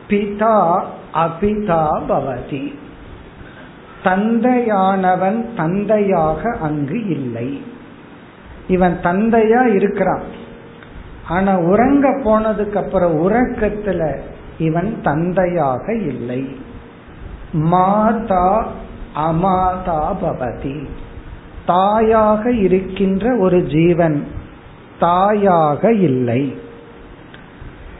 [0.08, 0.84] பிதா
[1.14, 2.74] அபிதா பவதி.
[4.04, 7.62] தந்தையானவன் தந்தையாக அங்கு இல்லை.
[8.68, 10.44] இவன் தந்தையா இருக்கிறான்.
[11.28, 14.18] ஆனா உறங்க போனதுக்கு அப்புறம் உறக்கத்துல
[14.58, 16.56] இவன் தந்தையாக இல்லை.
[17.52, 18.66] மாதா
[19.16, 20.86] அமாதா பவதி.
[21.66, 24.24] தாயாக இருக்கின்ற ஒரு ஜீவன்
[25.00, 26.56] தாயாக இல்லை.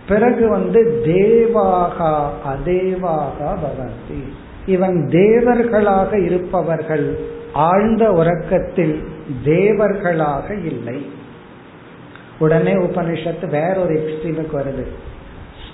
[0.09, 4.23] பிறகு வந்து தேவாகா அதேவாகா பவந்தி
[4.67, 7.19] இவன் தேவர்களாக இருப்பவர்கள்
[7.53, 9.09] ஆழ்ந்த உறக்கத்தில்
[9.45, 11.25] தேவர்களாக இல்லை.
[12.39, 14.87] உடனே உபனிஷத்து வேற ஒரு எக்ஸ்ட்ரீமுக்கு வருது.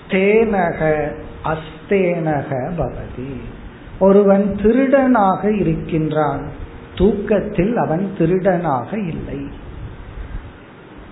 [0.07, 1.12] ஸ்தேனக
[1.44, 3.40] அஸ்தேனக பவதி.
[3.98, 6.48] ஒருவன் திருடனாக இருக்கின்றான்.
[6.96, 9.48] தூக்கத்தில் அவன் திருடனாக இல்லை.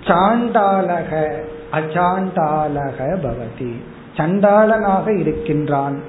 [0.04, 1.32] சாண்டாலக
[1.72, 3.72] அச்சாண்டாலக பவதி.
[4.16, 6.00] சண்டாளனாக இருக்கின்றான்.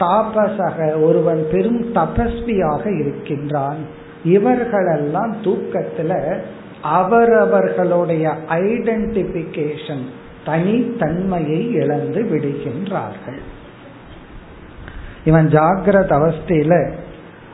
[0.00, 3.86] தாபசக ஒருவன் பெரும் தபஸ்வியாக இருக்கின்றான்.
[4.24, 6.40] இவர்களெல்லாம் தூக்கத்துல
[6.82, 10.04] அவரவர்களுடைய ஐடென்டிபிகேஷன்
[10.46, 13.38] தனித்தன்மையை இழந்து விடுகின்றார்கள்.
[15.24, 16.92] இவன் ஜாகிரத அவஸ்தையில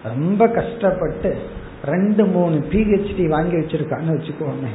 [0.05, 1.37] ரொம்ப கஷ்டப்பட்டு
[1.85, 4.69] ரெண்டு மூணு பிஹெச்டி வாங்கி வச்சிருக்கான்னு வச்சுக்கோமே.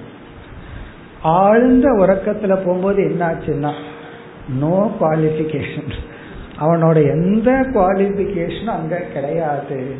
[1.21, 3.73] ஆழ்ந்த உறக்கத்துல போகும்போது என்னாச்சுன்னா
[4.49, 5.91] நோ குவாலிபிகேஷன்
[6.59, 9.95] அவனோட எந்த குவாலிபிகேஷனும் அங்க கிடையாது.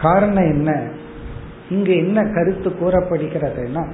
[0.00, 0.96] காரணம் என்ன?
[1.68, 3.90] இங்கு என்ன கருத்து கூறப்படுகிறதுனா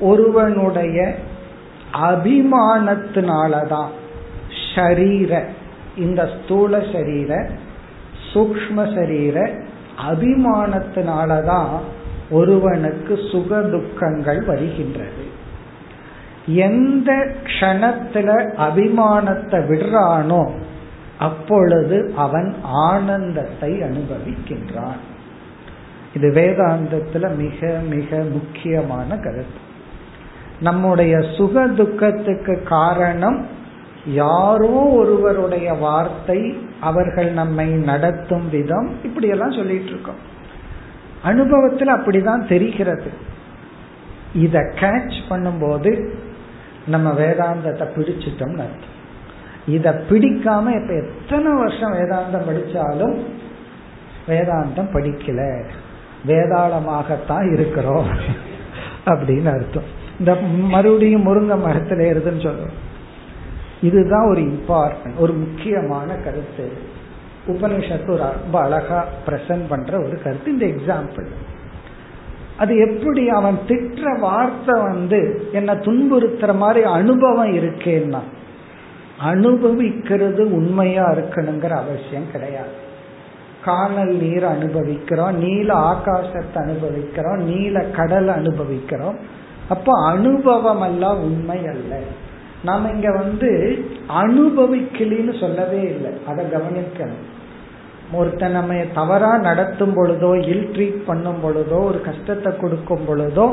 [0.00, 1.16] ஒருவனுடைய
[1.92, 3.90] அபிமானத்தினாலதான்
[4.74, 5.42] ஷரீர
[5.96, 7.50] இந்த ஸ்தூல சரீர
[8.32, 9.50] சூக்ம சரீர
[10.10, 11.80] அபிமானத்தினாலதான்
[12.30, 15.24] ஒருவனுக்கு சுக துக்கங்கள் வருகின்றது.
[16.46, 20.52] எந்த க்ஷணத்துல அபிமானத்தை விடுறானோ
[21.18, 25.13] அப்பொழுது அவன் ஆனந்தத்தை அனுபவிக்கின்றான்.
[26.14, 29.60] இது வேதாந்தத்துல மிக மிக முக்கியமான கருத்து.
[30.60, 33.46] நம்முடைய சுக துக்கத்துக்கு காரணம்
[34.06, 40.32] யாரோ ஒருவருடைய வார்த்தை அவர்கள் நம்மை நடத்தும் விதம் இப்படியெல்லாம் சொல்லிட்டு இருக்கோம்
[41.22, 43.10] அனுபவத்தில் அப்படிதான் தெரிகிறது.
[44.34, 46.08] இத கேட்ச் பண்ணும்போது
[46.86, 48.92] நம்ம வேதாந்தத்தை பிடிச்சிட்டோம்னு அர்த்தம்.
[49.66, 53.16] இத பிடிக்காம இப்ப எத்தனை வருஷம் வேதாந்தம் படிச்சாலும்
[54.28, 55.64] வேதாந்தம் படிக்கல.
[56.26, 58.08] வேதாளமாகத்தான் இருக்கிறோம்.
[59.04, 60.02] அப்படின்னு அர்த்தம்.
[60.18, 62.72] இந்த மறுபடியும் முருங்க மரத்துல ஏறுதுன்னு சொல்றோம்.
[63.82, 66.72] இதுதான் ஒரு இம்பார்ட்டன்ட் ஒரு முக்கியமான கருத்து.
[67.46, 70.52] உபனிஷத்து ஒரு ரொம்ப அழகா பிரசன்ட் பண்ற ஒரு கருத்து.
[70.52, 71.26] இந்த எக்ஸாம்பிள்
[72.56, 78.20] அது எப்படி அவன் திட்டுற வார்த்தை வந்து என்ன துன்புறுத்துற மாதிரி அனுபவம் இருக்கேன்னா
[79.18, 82.82] அனுபவிக்கிறது உண்மையா இருக்கணுங்கிற அவசியம் கிடையாது.
[83.64, 89.18] காணல் நீர் அனுபவிக்கிறோம் நீல ஆகாசத்தை அனுபவிக்கிறோம் நீல கடல் அனுபவிக்கிறோம்.
[89.68, 91.92] அப்போ அனுபவம் எல்லாம் உண்மை அல்ல.
[92.64, 93.50] நாம இங்க வந்து
[94.22, 96.12] அனுபவிக்கலின்னு சொல்லவே இல்லை.
[96.28, 97.24] அதை கவனிக்கணும்.
[98.12, 103.46] ஒருத்தன் நம்ம தவறா நடத்தும் பொழுதோ இல் ட்ரீட் பண்ணும் பொழுதோ ஒரு கஷ்டத்தை கொடுக்கும் பொழுதோ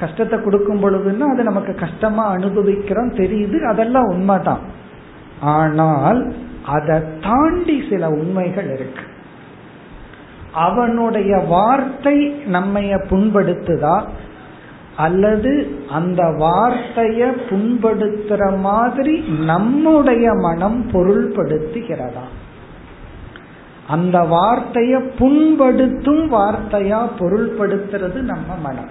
[0.00, 4.62] கஷ்டத்தை கொடுக்கும் பொழுதுன்னா அது நமக்கு கஷ்டமா அனுபவிக்கிறோம் தெரியுது அதெல்லாம் உண்மைதான்.
[5.40, 6.20] ஆனால்
[6.66, 9.04] அதை தாண்டி சில உண்மைகள் இருக்கு.
[10.52, 14.02] அவனுடைய வார்த்தை நம்மைய புண்படுத்துதா?
[14.96, 22.26] அல்லது அந்த வார்த்தைய புண்படுத்துற மாதிரி நம்முடைய மனம் பொருள்படுத்துகிறதா?
[23.86, 28.88] அந்த வார்த்தைய புண்படுத்தும் வார்த்தையா பொருள்படுத்துறது நம்ம மனம்.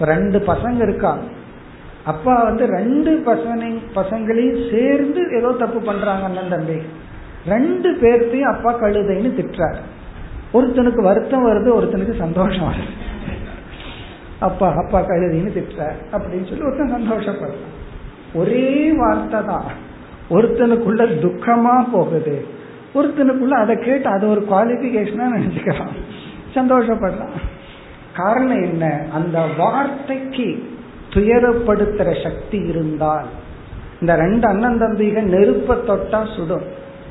[0.00, 1.22] ரெண்டு பசங்க இருக்காங்க.
[2.04, 6.78] அப்பா வந்து ரெண்டு பசங்க பசங்களையும் சேர்ந்து ஏதோ தப்பு பண்றாங்க அண்ணன் தம்பி.
[7.46, 9.78] ரெண்டு பேர்த்தையும் அப்பா கழுதைன்னு திட்டுறாரு.
[10.54, 13.06] ஒருத்தனுக்கு வருத்தம் வருது ஒருத்தனுக்கு சந்தோஷம் வருது.
[14.38, 17.76] அப்பா அப்பா கழுதின்னு திட்ட அப்படின்னு சொல்லி ஒருத்தன் சந்தோஷப்படுறான்.
[18.34, 19.64] ஒரே வார்த்தை தான்.
[20.30, 22.46] ஒருத்தனுக்குள்ள துக்கமா போகுது.
[22.94, 25.94] ஒருத்தனுக்குள்ள அதை கேட்டு அது ஒரு குவாலிபிகேஷனா நினைச்சுக்கிறான்
[26.54, 27.36] சந்தோஷப்படுறான்.
[28.14, 29.02] காரணம் என்ன?
[29.12, 30.76] அந்த வார்த்தைக்கு
[31.10, 33.26] துயரப்படுத்துற சக்தி இருந்தால்
[34.00, 36.62] இந்த ரெண்டு அண்ணன் தம்பிகள் நெருப்ப தொட்டா சுடும்.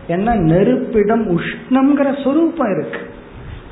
[0.08, 3.00] ஏன்னா நெருப்பிடம் உஷ்ணம்ங்கிற சொரூபம் இருக்கு.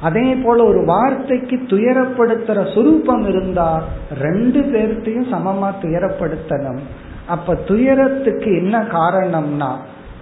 [0.05, 3.83] அதே போல ஒரு வார்த்தைக்கு துயரப்படுத்துற சுரூபம் இருந்தா
[4.19, 6.83] ரெண்டு பேர்த்தையும் சமமா துயரப்படுத்தணும்.
[7.27, 9.71] அப்ப துயரத்துக்கு என்ன காரணம்னா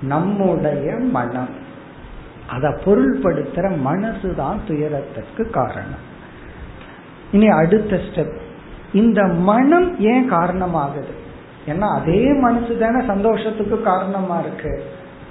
[0.02, 1.50] நம்முடைய மனம்.
[2.48, 6.04] அத பொருள்படுத்துற மனசுதான் துயரத்துக்கு காரணம்.
[7.32, 8.38] இனி அடுத்த ஸ்டெப்
[8.93, 11.13] இந்த மனம் ஏன் காரணமாகுது?
[11.67, 14.84] ஏன்னா அதே மனசு தானே சந்தோஷத்துக்கு காரணமா இருக்கு.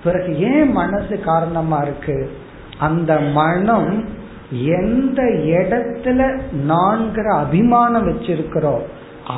[0.05, 2.31] பிறகு ஏன் மனசு காரணமா இருக்கு?
[2.79, 4.21] அந்த மனம்
[4.53, 8.83] எந்த இடத்துல நான்கிற அபிமானம் வச்சிருக்கிறோம்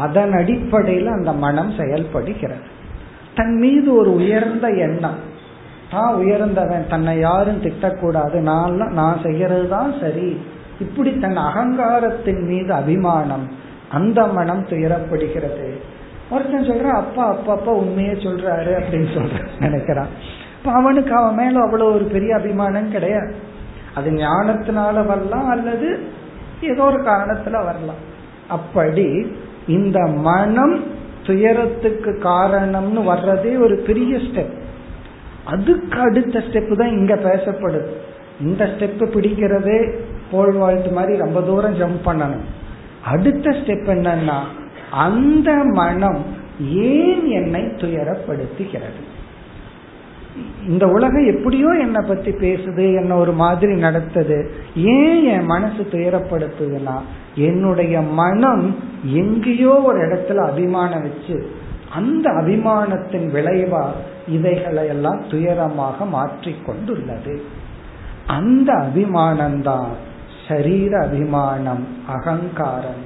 [0.00, 2.60] அதன் அடிப்படையில் அந்த மனம் செயல்படுகிறது.
[3.34, 5.32] தன் மீது ஒரு உயர்ந்த எண்ணம்.
[5.90, 8.32] தான் உயர்ந்தவன் தன்னை யாரும் திட்டக்கூடாது.
[8.32, 10.40] நான் நான் செய்யறது தான் சரி.
[10.80, 13.48] இப்படி தன் அகங்காரத்தின் மீது அபிமானம்
[13.90, 15.72] அந்த மனம் துயரப்படுகிறது.
[16.30, 20.08] ஒருத்தன் சொல்றான் அப்பா அப்பா அப்பா உண்மையே சொல்றாரு அப்படின்னு சொல்ற நினைக்கிறான்.
[20.58, 23.52] இப்ப அவனுக்கு அவன் மேல அவ்வளவு ஒரு பெரிய அபிமானம் கிடையாது.
[23.94, 25.88] அது ஞானத்தினால வரலாம் அல்லது
[26.62, 28.02] ஏதோ ஒரு காரணத்துல வரலாம்.
[28.48, 29.26] அப்படி
[29.66, 30.84] இந்த மனம்
[31.26, 34.54] துயரத்துக்கு காரணம்னு வர்றதே ஒரு பெரிய ஸ்டெப்
[35.44, 37.88] அதுக்கு அடுத்த ஸ்டெப் தான் இங்க பேசப்படுது.
[38.40, 39.78] இந்த ஸ்டெப் பிடிக்கிறதே
[40.30, 42.44] போல் வாழ்த்து மாதிரி ரொம்ப தூரம் ஜம்ப் பண்ணணும்.
[43.04, 44.38] அடுத்த ஸ்டெப் என்னன்னா
[44.90, 46.24] அந்த மனம்
[46.60, 49.00] ஏன் என்னை துயரப்படுத்துகிறது?
[50.68, 54.50] இந்த உலகம் எப்படியோ என்னை பத்தி பேசுது என்ன ஒரு மாதிரி நடத்துது.
[54.74, 56.96] ஏன் என் மனசு துயரப்படுத்துதுன்னா
[57.34, 61.50] என்னுடைய மனம் எங்கேயோ ஒரு இடத்துல அபிமானம் வச்சு
[61.94, 63.84] அந்த அபிமானத்தின் விளைவா
[64.28, 67.36] இவைகளை எல்லாம் துயரமாக மாற்றிக்கொண்டுள்ளது
[68.26, 69.92] அந்த அபிமானம்தான்
[70.48, 73.02] சரீர அபிமானம் அகங்காரம்.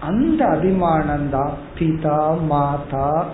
[0.00, 3.26] அந்த அபிமானம் தான் பிதா மாதா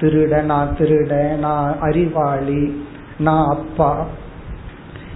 [0.00, 2.86] திருட நான் திருட நான் அறிவாளி
[3.18, 4.06] நான் அப்பா.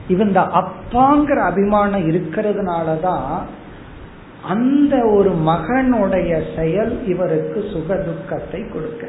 [0.09, 3.39] இந்த அப்பாங்கிற அபிமானம் இருக்கிறதுனாலதான்
[4.49, 9.07] அந்த ஒரு மகனுடைய செயல் இவருக்கு சுக துக்கத்தை கொடுக்க.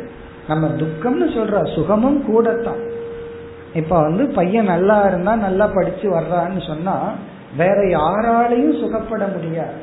[0.48, 2.84] நம்ம துக்கம்னு சொல்ற சுகமும் கூடத்தான்.
[3.74, 7.12] இப்ப வந்து பையன் நல்லா இருந்தா நல்லா படிச்சு வர்றான்னு சொன்னா
[7.58, 9.74] வேற யாராலையும் சுகப்பட முடியாது.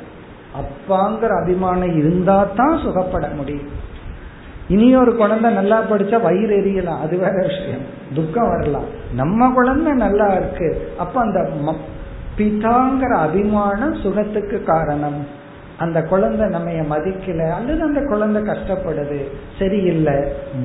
[0.55, 3.90] அப்பாங்கிற அபிமானம் இருந்தா தான் சுகப்பட முடியும்.
[4.68, 8.00] இனி ஒரு குழந்தை நல்லா படிச்சா வயிறு எரியலாம் அது வேற விஷயம்.
[8.14, 8.84] துக்கம் வரலாம்.
[9.14, 10.92] நம்ம குழந்தை நல்லா இருக்கு.
[10.98, 11.50] அப்ப அந்த
[12.38, 15.26] பிதாங்கிற அபிமானம் சுகத்துக்கு காரணம்.
[15.78, 19.24] அந்த குழந்தை நம்ம மதிக்கல அல்லது அந்த குழந்தை கஷ்டப்படுது
[19.58, 20.14] சரியில்லை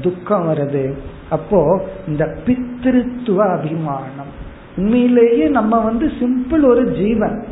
[0.01, 0.93] துக்கம் வருது.
[1.29, 4.45] அப்போ இந்த பித்திருத்துவ அபிமானம்.
[4.77, 7.45] உண்மையிலேயே நம்ம வந்து சிம்பிள் ஒரு ஜீவன்.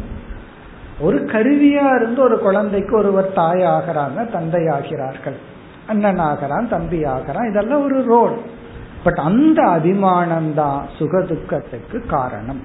[0.99, 5.53] ஒரு கருவியா இருந்து ஒரு குழந்தைக்கு ஒருவர் தாய் ஆகிறாங்க தந்தை ஆகிறார்கள்.
[5.87, 8.37] அண்ணன் ஆகிறான் தம்பி ஆகிறான் இதெல்லாம் ஒரு ரோல்
[9.03, 12.61] பட் அந்த அபிமானம் தான் சுக துக்கத்துக்கு காரணம்.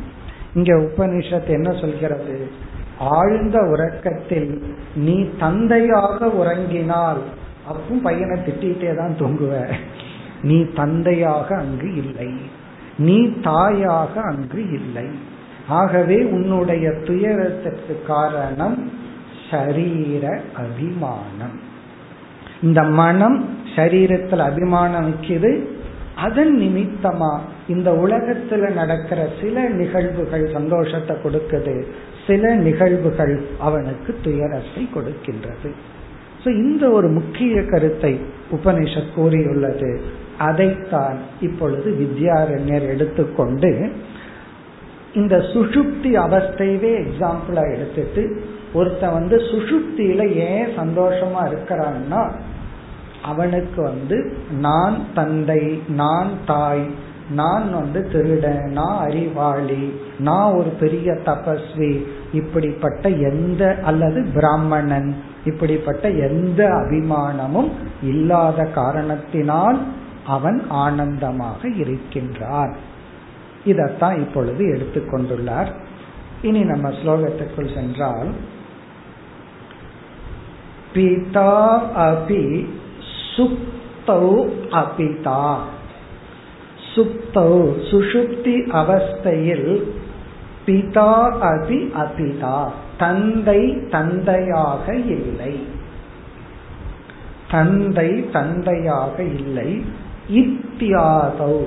[0.54, 2.50] இங்க உபனிஷத்து என்ன சொல்கிறது?
[2.98, 7.20] ஆழ்ந்த உறக்கத்தில் நீ தந்தையாக உறங்கினால்
[7.70, 9.76] அப்பவும் பையனை திட்டிகிட்டே தான் தூங்குவ.
[10.42, 12.32] நீ தந்தையாக அங்கு இல்லை.
[12.98, 15.08] நீ தாயாக அங்கு இல்லை.
[15.68, 18.90] ஆகவே உன்னுடைய துயரத்திற்கு காரணம்
[19.50, 21.68] சரீர அபிமானம்.
[22.62, 25.52] இந்த மனம் சரீரத்தில் அபிமானம் வைக்குது
[26.16, 27.32] அதன் நிமித்தமா
[27.68, 31.84] இந்த உலகத்துல நடக்கிற சில நிகழ்வுகள் சந்தோஷத்தை கொடுக்குது.
[32.26, 35.70] சில நிகழ்வுகள் அவனுக்கு துயரத்தை கொடுக்கின்றது.
[36.44, 40.00] ஸோ இந்த ஒரு முக்கிய கருத்தை உபனிஷத் கூறியுள்ளது.
[40.38, 43.90] அதைத்தான் இப்பொழுது வித்யாரண்யர் எடுத்துக்கொண்டு
[45.12, 48.42] இந்த சுஷுப்தி அவஸ்தையவே எக்ஸாம்பிளா எடுத்துட்டு
[48.72, 52.20] ஒருத்தன் வந்து சுஷுப்தியில ஏன் சந்தோஷமா இருக்கிறான்னா
[53.22, 62.04] அவனுக்கு வந்து நான் தந்தை நான் தாய் நான் வந்து திருடன் நான் அறிவாளி நான் ஒரு பெரிய தபஸ்வி
[62.32, 67.70] இப்படிப்பட்ட எந்த அல்லது பிராமணன் இப்படிப்பட்ட எந்த அபிமானமும்
[68.02, 69.82] இல்லாத காரணத்தினால்
[70.26, 72.76] அவன் ஆனந்தமாக இருக்கின்றான்.
[73.66, 75.72] இதத்தான் இப்பொழுது எடுத்துக்கொண்டுள்ளார்
[76.42, 78.28] இனி நம்ம ஸ்லோகத்துக்குள் சென்றால்
[80.94, 82.68] பிதா அபி
[83.36, 85.56] சுப்தௌ அபிதா.
[86.94, 89.82] சுப்தௌ சுஷுப்தி அவஸ்தையில்
[90.66, 92.70] பிதா அபி அபிதா.
[92.98, 95.66] தந்தை தந்தையாக இல்லை.
[97.50, 99.84] தந்தை தந்தையாக இல்லை.
[100.30, 101.64] இத்தியாதௌ.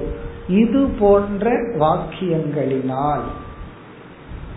[0.48, 3.24] இது போன்ற வாக்கியங்களினால்.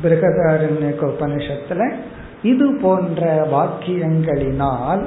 [0.03, 1.93] பிருகதாரண்ய உபனிஷத்துல
[2.43, 5.07] இது போன்ற வாக்கியங்களினால்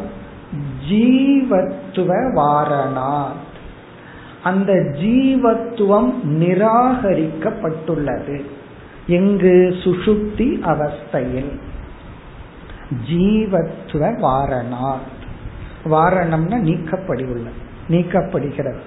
[0.89, 3.47] ஜீவத்துவ வாரணாத்.
[4.43, 8.41] அந்த ஜீவத்துவம் நிராகரிக்கப்பட்டுள்ளது.
[9.07, 9.75] எங்கு?
[9.83, 11.59] சுசுப்தி அவஸ்தையில்.
[13.09, 15.17] ஜீவத்துவ வாரணாத்.
[15.85, 17.45] வாரணம்னா நீக்கப்படியுள்ள
[17.89, 18.77] நீக்கப்படுகிறது.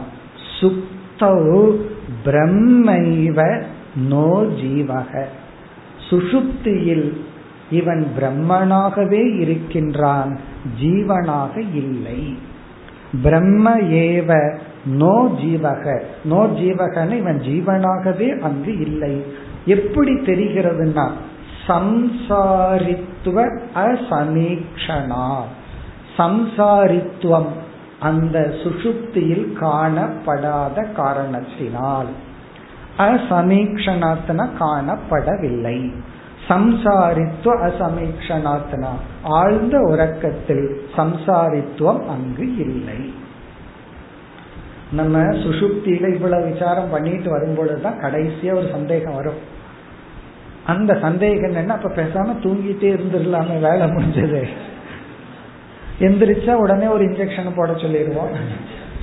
[1.20, 1.82] சுப்தவு
[2.26, 3.62] பிரம்மைவ
[3.96, 5.24] நோ ஜீவக.
[6.10, 7.18] சுஷுப்தியில்
[7.72, 10.40] இவன் பிரம்மனாகவே இருக்கின்றான்
[10.82, 12.38] ஜீவனாக இல்லை.
[13.24, 16.02] பிரம்ம ஏவ நோ ஜீவக.
[16.26, 19.24] நோ ஜீவகன்னு இவன் ஜீவனாகவே அங்கு இல்லை.
[19.66, 21.10] எப்படி தெரிகிறதுனா
[21.68, 25.42] சம்சாரித்துவ அசமீக்ஷனா
[26.18, 27.50] சம்சாரித்துவம்
[28.00, 32.06] அந்த சுஷுப்தியில் காணப்படாத காரணத்தினால்.
[32.97, 35.93] அசமீக்ஷணாத்னா காணப்படவில்லை.
[36.47, 38.89] சம்சாரித்துவ அசமீக்ஷணாத்தனா.
[39.24, 43.14] ஆழ்ந்த உறக்கத்தில் சம்சாரித்துவம் அங்கு இல்லை.
[44.91, 49.58] நம்ம சுசுப்தியில இவ்வளவு விசாரம் பண்ணிட்டு வரும்பொழுதுதான் கடைசியா ஒரு சந்தேகம் வரும்.
[50.66, 54.47] அந்த சந்தேகம் என்னன்னா அப்ப பேசாம தூங்கிட்டே இருந்துடலாமே வேலை முடிஞ்சது.
[56.00, 58.34] எந்திரிச்சா உடனே ஒரு இன்ஜெக்ஷன் போட சொல்லிடுவோம்.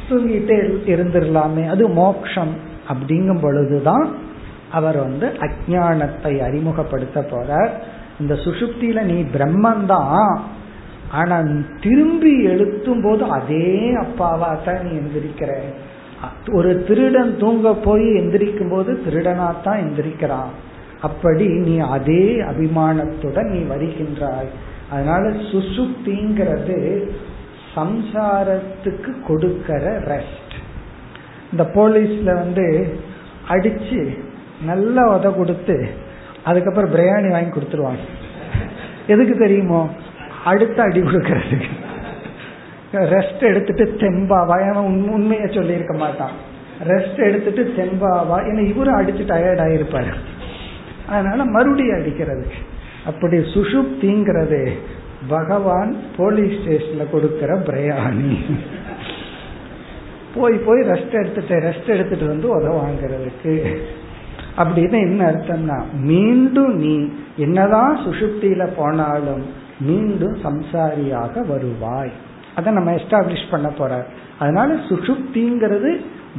[0.08, 2.54] தூங்கிட்டே இருந்துடலாமே அது மோக்ஷம்
[2.88, 4.14] அப்படிங்கும் பொழுதுதான்
[4.70, 7.70] அவர் வந்து அஜானத்தை அறிமுகப்படுத்த போறார்.
[8.20, 10.38] இந்த சுசுப்தியில நீ பிரம்மந்தான்.
[11.10, 11.42] ஆனா
[11.80, 15.50] திரும்பி எழுத்தும் போது அதே அப்பாவா தான் நீ எந்திரிக்கிற.
[16.52, 20.52] ஒரு திருடன் தூங்க போய் எந்திரிக்கும் போது திருடனாத்தான் எந்திரிக்கிறான்.
[21.00, 24.50] அப்படி நீ அதே அபிமானத்துடன் நீ வருகின்றாய்.
[24.90, 27.08] அதனால சுசுப்திங்கிறது
[27.76, 30.54] சம்சாரத்துக்கு கொடுக்கற ரெஸ்ட்
[31.52, 32.96] இந்த போலீஸ்ல வந்து
[33.48, 34.18] அடிச்சு
[34.64, 35.88] நல்லா உத கொடுத்து
[36.44, 38.04] அதுக்கப்புறம் பிரியாணி வாங்கி கொடுத்துருவாங்க.
[39.06, 39.88] எதுக்கு தெரியுமோ?
[40.44, 41.70] அடுத்த அடி கொடுக்கறதுக்கு.
[42.92, 44.80] ரெஸ்ட் எடுத்துட்டு தெம்பாவா ஏன்னா
[45.16, 46.30] உண்மையை சொல்லியிருக்க மாட்டான்.
[46.86, 50.12] ரெஸ்ட் எடுத்துட்டு தெம்பாவா ஏன்னா இவரும் அடிச்சு டயர்ட் ஆயிருப்பாரு.
[51.08, 52.58] அதனால மறுபடியும் அடிக்கிறதுக்கு.
[53.06, 54.60] அப்படி சுஷுப்திங்கிறது
[55.28, 58.32] பகவான் போலீஸ் ஸ்டேஷன்ல கொடுக்கிற பிரயாணி.
[60.34, 63.54] போய் போய் ரெஸ்ட் எடுத்துட்டு ரெஸ்ட் எடுத்துட்டு வந்து உதவாங்கிறதுக்கு
[64.58, 65.78] அப்படின்னு என்ன அர்த்தம்னா
[66.10, 69.44] மீண்டும் நீ என்னதான் சுஷுப்தியில போனாலும்
[69.80, 72.12] மீண்டும் சம்சாரியாக வருவாய்.
[72.54, 74.06] அதை நம்ம எஸ்டாப்ளிஷ் பண்ண போற.
[74.38, 75.90] அதனால சுஷுப்திங்கிறது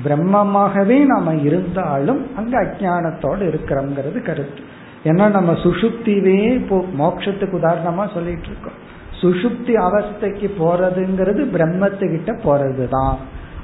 [0.06, 4.64] பிரம்மமாகவே நாம இருந்தாலும் அங்க அஜானத்தோடு இருக்கிறோங்கிறது கருத்து.
[5.04, 8.86] ஏன்னா நம்ம சுஷுப்திவே இப்போ மோட்சத்துக்கு உதாரணமா சொல்லிட்டு இருக்கோம்.
[9.22, 13.16] சுஷுப்தி அவஸ்தைக்கு போறதுங்கிறது பிரம்மத்துக்கிட்ட போறதுதான்.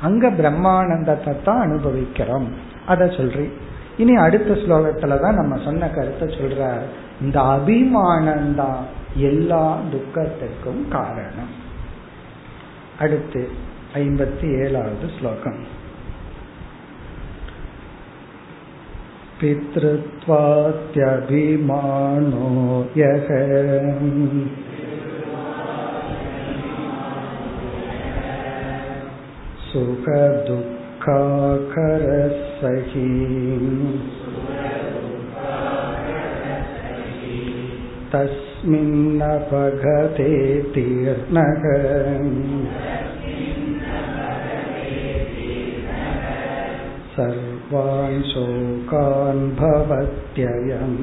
[0.01, 2.47] அங்க பிரம்மானந்தத்தை தான் அனுபவிக்கிறோம்.
[2.87, 3.51] அதை சொல்றேன்.
[3.97, 6.77] இனி அடுத்த ஸ்லோகத்துல தான் நம்ம சொன்ன கருத்தை சொல்ற
[7.21, 8.77] இந்த அபிமானம்தான்
[9.15, 11.61] எல்லா துக்கத்துக்கும் காரணம்.
[12.99, 13.49] அடுத்து
[13.93, 15.81] ஐம்பத்தி ஏழாவது ஸ்லோகம்.
[19.40, 20.10] पितृत्वात्यभिमानो
[22.98, 23.28] यः
[29.68, 30.88] सुखदुःखाकरः
[32.60, 33.10] सही
[38.12, 39.00] तस्मिन्नपगते
[40.74, 41.64] तीर्णः
[47.12, 50.98] सर्वान् शोकान् भवत्ययम्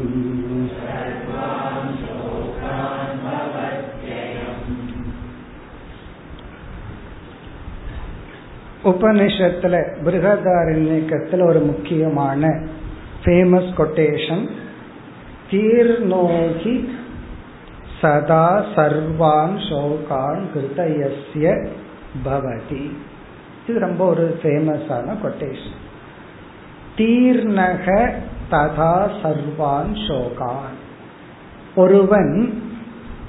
[8.84, 9.76] உபனிஷத்துல
[10.06, 12.42] பிருகதாரண்யக்கத்துல ஒரு முக்கியமான
[13.24, 14.44] ஃபேமஸ் கொட்டேஷன்
[15.52, 16.76] தீர்ணோகி
[18.02, 18.46] சதா
[18.76, 21.46] சர்வான் சோகான் கிருதயஸ்ய
[22.26, 22.86] பவதி
[23.64, 25.80] இது ரொம்ப ஒரு ஃபேமஸான கொட்டேஷன்
[27.01, 28.11] தீர்ணக
[28.51, 30.79] ததா சர்வான் சோகான்.
[31.77, 32.63] ஒருவன்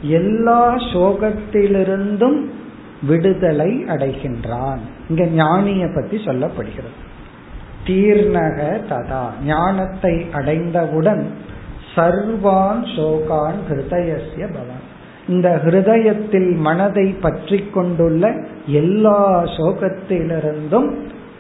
[0.02, 2.40] எல்லா சோகத்திலிருந்தும்
[3.08, 4.82] விடுதலை அடைகின்றான்.
[5.10, 7.00] இங்க ஞானிய பத்தி சொல்லப்படுகிறது.
[7.86, 8.58] தீர்ணக
[8.90, 11.32] ததா ஞானத்தை அடைந்தவுடன்
[11.96, 14.84] சர்வான் சோகான் ஹிருதயசிய பவன்.
[15.28, 18.34] இந்த ஹிருதயத்தில் மனதை பற்றி கொண்டுள்ள
[18.66, 20.92] எல்லா சோகத்திலிருந்தும்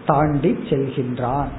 [0.05, 1.51] தாண்டி செல்கின்றான்.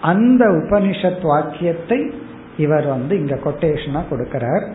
[0.00, 2.14] அந்த உபனிஷத் வாக்கியத்தை
[2.56, 4.72] இவர் வந்து இங்க கொட்டேஷனா கொடுக்கிறார்.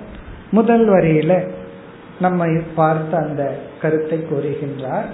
[0.51, 1.49] முதல் வரியில
[2.19, 2.45] நம்ம
[2.75, 5.05] பார்த்த அந்த கருத்தை கூறுகின்றார்.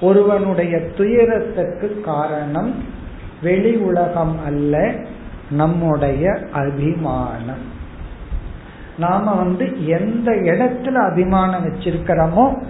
[0.00, 2.74] ஒருவனுடைய துயரத்திற்கு காரணம்
[3.42, 4.94] வெளி உலகம் அல்ல
[5.50, 7.70] நம்முடைய அபிமானம்.
[8.98, 12.62] நாம வந்து எந்த இடத்துல அபிமானம் வச்சிருக்கிறோமோ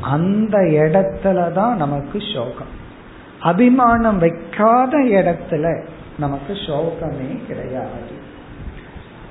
[0.00, 2.72] அந்த இடத்துல தான் நமக்கு சோகம்.
[3.40, 5.82] அபிமானம் வைக்காத இடத்துல
[6.18, 8.26] நமக்கு சோகமே கிடையாது.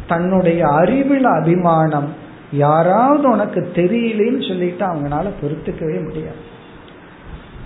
[0.08, 2.14] தன்னுடைய அறிவில் அபிமானம்
[2.52, 6.58] யாராவது உனக்கு தெரியலன்னு சொல்லிட்டு அவங்களால பொறுத்துக்கவே முடியாது.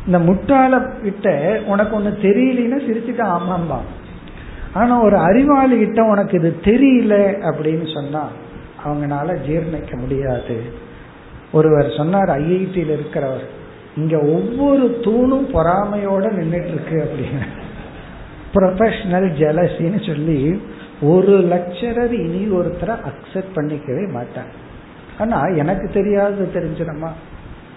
[0.05, 3.77] இந்த முட்டாள கிட்ட உனக்கு ஒண்ணு தெரியலன்னு சிரிச்சுட்டு ஆமாம்பா.
[4.73, 8.27] ஆனா ஒரு அறிவாளி கிட்ட உனக்கு இது தெரியல அப்படின்னு சொன்னா
[8.85, 10.63] அவங்களால ஜீர்ணிக்க முடியாது.
[11.51, 13.45] ஒருவர் சொன்னார் ஐஐடியில் இருக்கிறவர்.
[13.97, 17.45] இங்க ஒவ்வொரு தூணும் பொறாமையோட நின்றுட்டு இருக்கு அப்படின்னு.
[18.53, 20.61] ப்ரொஃபஷனல் ஜெலசின்னு சொல்லி
[21.01, 24.53] ஒரு லெக்சரர் இனி ஒருத்தரை அக்செப்ட் பண்ணிக்கவே மாட்டாங்க
[25.19, 27.09] ஆனா எனக்கு தெரியாது தெரிஞ்சிடமா?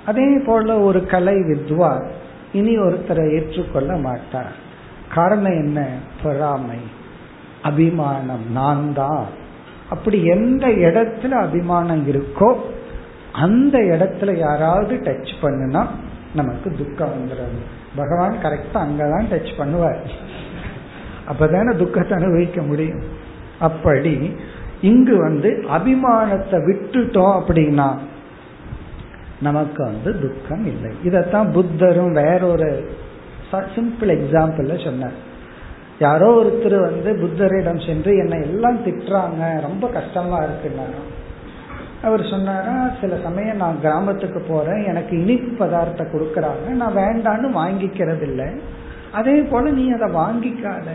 [0.06, 2.06] அதே போல ஒரு கலை வித்வான்
[2.52, 4.52] இனி ஒருத்தரை ஏற்றுக்கொள்ள மாட்டார்.
[5.14, 5.88] காரணம் என்ன?
[6.22, 6.78] பொறாமை.
[7.62, 8.52] அபிமானம்.
[8.52, 9.26] நான் தான்
[9.90, 12.56] அப்படி எந்த இடத்துல அபிமானம் இருக்கோ
[13.32, 15.86] அந்த இடத்துல யாராவது டச் பண்ணுனா
[16.34, 17.60] நமக்கு துக்கம் வந்துடுறது
[17.96, 19.98] பகவான் கரெக்டா அங்கதான் டச் பண்ணுவார்.
[21.28, 23.02] அப்பதானே துக்கத்தை அனுபவிக்க முடியும்.
[23.58, 24.36] அப்படி
[24.80, 27.98] இங்கு வந்து அபிமானத்தை விட்டுட்டோம் அப்படின்னா
[29.40, 30.92] நமக்கு வந்து துக்கம் இல்லை.
[31.04, 32.90] இதத்தான் புத்தரும் வேறொரு
[33.52, 35.24] சிம்பிள் எக்ஸாம்பிள் சொன்னார்.
[35.98, 40.84] யாரோ ஒருத்தர் வந்து புத்தரிடம் சென்று என்னை எல்லாம் திட்டுறாங்க ரொம்ப கஷ்டமா இருக்குன்னா
[42.02, 48.46] அவர் சொன்னாரா சில சமயம் நான் கிராமத்துக்கு போறேன் எனக்கு இனிப்பு பதார்த்தம் கொடுக்கறாங்க நான் வேண்டான்னு வாங்கிக்கிறது இல்லை
[49.12, 50.86] அதே போல நீ அதை வாங்கிக்காத.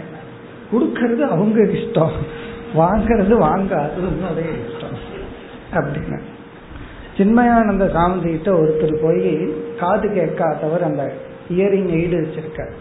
[0.72, 2.12] கொடுக்கறது அவங்க இஷ்டம்.
[2.76, 4.97] வாங்கறது வாங்காது அதே இஷ்டம்.
[5.72, 6.20] அப்படின்னு.
[7.18, 11.14] சின்மயானந்த சாமிகிட்ட ஒருத்தர் போய் காது கேட்காதவர் அந்த
[11.49, 12.72] இயரிங் எய்டு வச்சிருக்கார்.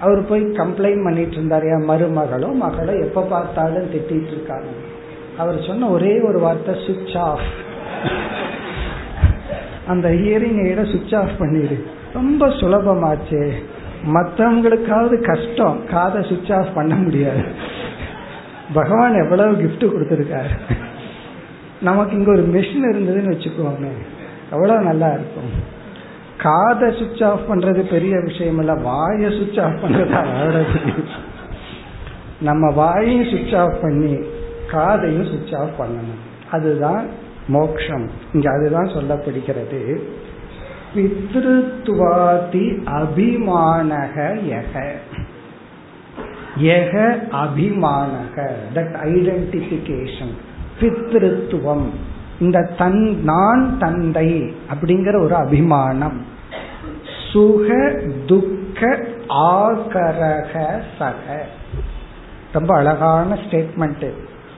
[0.00, 4.66] அவர் போய் கம்ப்ளைண்ட் பண்ணிட்டு இருந்தார் என் மருமகளோ மகளோ எப்ப பார்த்தாலும் திட்டிட்டு இருக்காங்க.
[5.38, 7.40] அவர் சொன்ன ஒரே ஒரு வார்த்தை சுவிட்ச் ஆஃப்
[9.86, 11.82] அந்த ஹியரிங் எய்ட சுவிட்ச் ஆஃப் பண்ணிடு.
[12.12, 13.52] ரொம்ப சுலபமாச்சு.
[14.06, 15.86] மற்றவங்களுக்காவது கஷ்டம்.
[15.90, 17.44] காதை சுவிட்ச் ஆஃப் பண்ண முடியாது.
[18.74, 20.74] பகவான் எவ்வளவு கிஃப்ட் கொடுத்துருக்காரு.
[21.80, 23.88] நமக்கு இங்க ஒரு மிஷின் இருந்ததுன்னு வச்சுக்கோங்க
[24.52, 25.50] எவ்வளவு நல்லா இருக்கும்.
[26.36, 28.74] காதை சுவிட்ச் ஆஃப் பண்றது பெரிய விஷயம் இல்ல.
[28.74, 30.64] வாயை சுவிட்ச் ஆஃப் பண்றது அதோட
[32.40, 34.34] நம்ம வாயையும் சுவிட்ச் ஆஃப் பண்ணி
[34.70, 36.50] காதையும் சுவிட்ச் ஆஃப் பண்ணணும்.
[36.50, 37.06] அதுதான்
[37.48, 38.10] மோக்ஷம்.
[38.32, 39.98] இங்க அதுதான் சொல்லப்படுகிறது.
[40.94, 44.92] பித்ருத்வாதி அபிமானக யக.
[46.60, 48.50] யக அபிமானக.
[48.74, 50.34] That identification
[50.80, 51.88] பித்ருத்துவம்.
[52.40, 56.24] இந்த தன் நான் தந்தை அப்படிங்கிற ஒரு அபிமானம்.
[57.32, 61.46] சுக துக்க ஆகரக சக.
[62.52, 64.12] ரொம்ப அழகான ஸ்டேட்மெண்ட்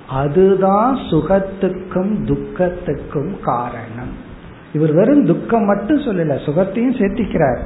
[0.08, 4.26] அதுதான் சுகத்துக்கும் துக்கத்துக்கும் காரணம்.
[4.72, 7.60] இவர் வெறும் துக்கம் மட்டும் சொல்லல சுகத்தையும் சேர்த்திக்கிறார்.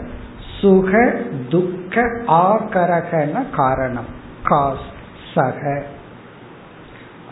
[0.60, 1.12] சுக
[1.50, 4.04] துக்க ஆகரகன காரணம்.
[4.44, 4.90] காஸ்
[5.34, 5.82] சக.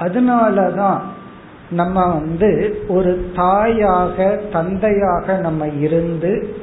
[0.00, 1.00] அதனாலதான்
[1.70, 6.56] நம்ம வந்து ஒரு தாயாக தந்தையாக நம்ம இருந்து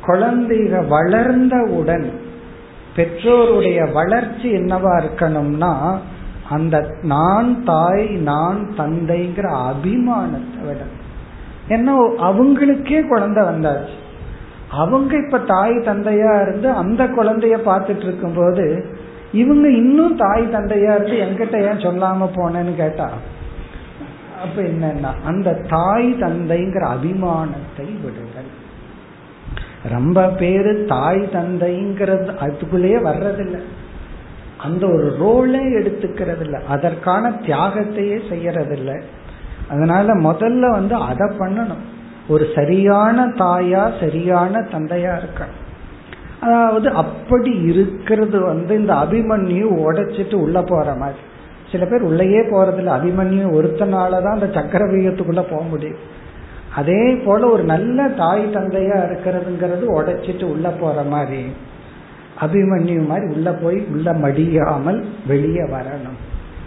[0.00, 2.10] குழந்தைக வளர்ந்தவுடன்
[2.96, 5.98] பெற்றோருடைய வளர்ச்சி என்னவா இருக்கணும்னா
[6.52, 10.82] அந்த நான் தாய் நான் தந்தைங்கிற அபிமானத்தை விட
[11.68, 11.92] ஏன்னா
[12.28, 13.94] அவங்களுக்கே குழந்தை வந்தாச்சு.
[14.82, 18.64] அவங்க இப்ப தாய் தந்தையா இருந்து அந்த குழந்தைய பார்த்துட்டு இருக்கும் போது
[19.32, 23.08] இவங்க இன்னும் தாய் தந்தையா இருந்து என்கிட்ட ஏன் சொல்லாம போனேன்னு கேட்டா
[24.42, 28.50] அப்ப என்னன்னா அந்த தாய் தந்தைங்கிற அபிமானத்தை விடுதல்
[29.90, 33.60] ரொம்ப பேரு தாய் தந்தைங்கிறது அதுக்குள்ளேயே வர்றதில்லை.
[34.62, 39.02] அந்த ஒரு ரோலே எடுத்துக்கிறது இல்லை அதற்கான தியாகத்தையே செய்யறதில்லை.
[39.70, 41.82] அதனால முதல்ல வந்து அதை பண்ணணும்.
[42.28, 45.60] ஒரு சரியான தாயா சரியான தந்தையா இருக்கணும்.
[46.40, 51.18] அதாவது அப்படி இருக்கிறது வந்து இந்த அபிமன்யு உடைச்சிட்டு உள்ள போற மாதிரி.
[51.72, 52.94] சில பேர் உள்ளேயே போறதில்ல.
[52.98, 56.20] அபிமன்யு ஒருத்தனாலதான் அந்த சக்கரவீகத்துக்குள்ள போக முடியும்.
[56.74, 61.52] அதே போல ஒரு நல்ல தாய் தந்தையா இருக்கிறதுங்கிறது உடைச்சிட்டு உள்ள போற மாதிரி.
[62.42, 66.18] அபிமன்யு மாதிரி உள்ள போய் உள்ள மடியாமல் வெளியே வரணும்.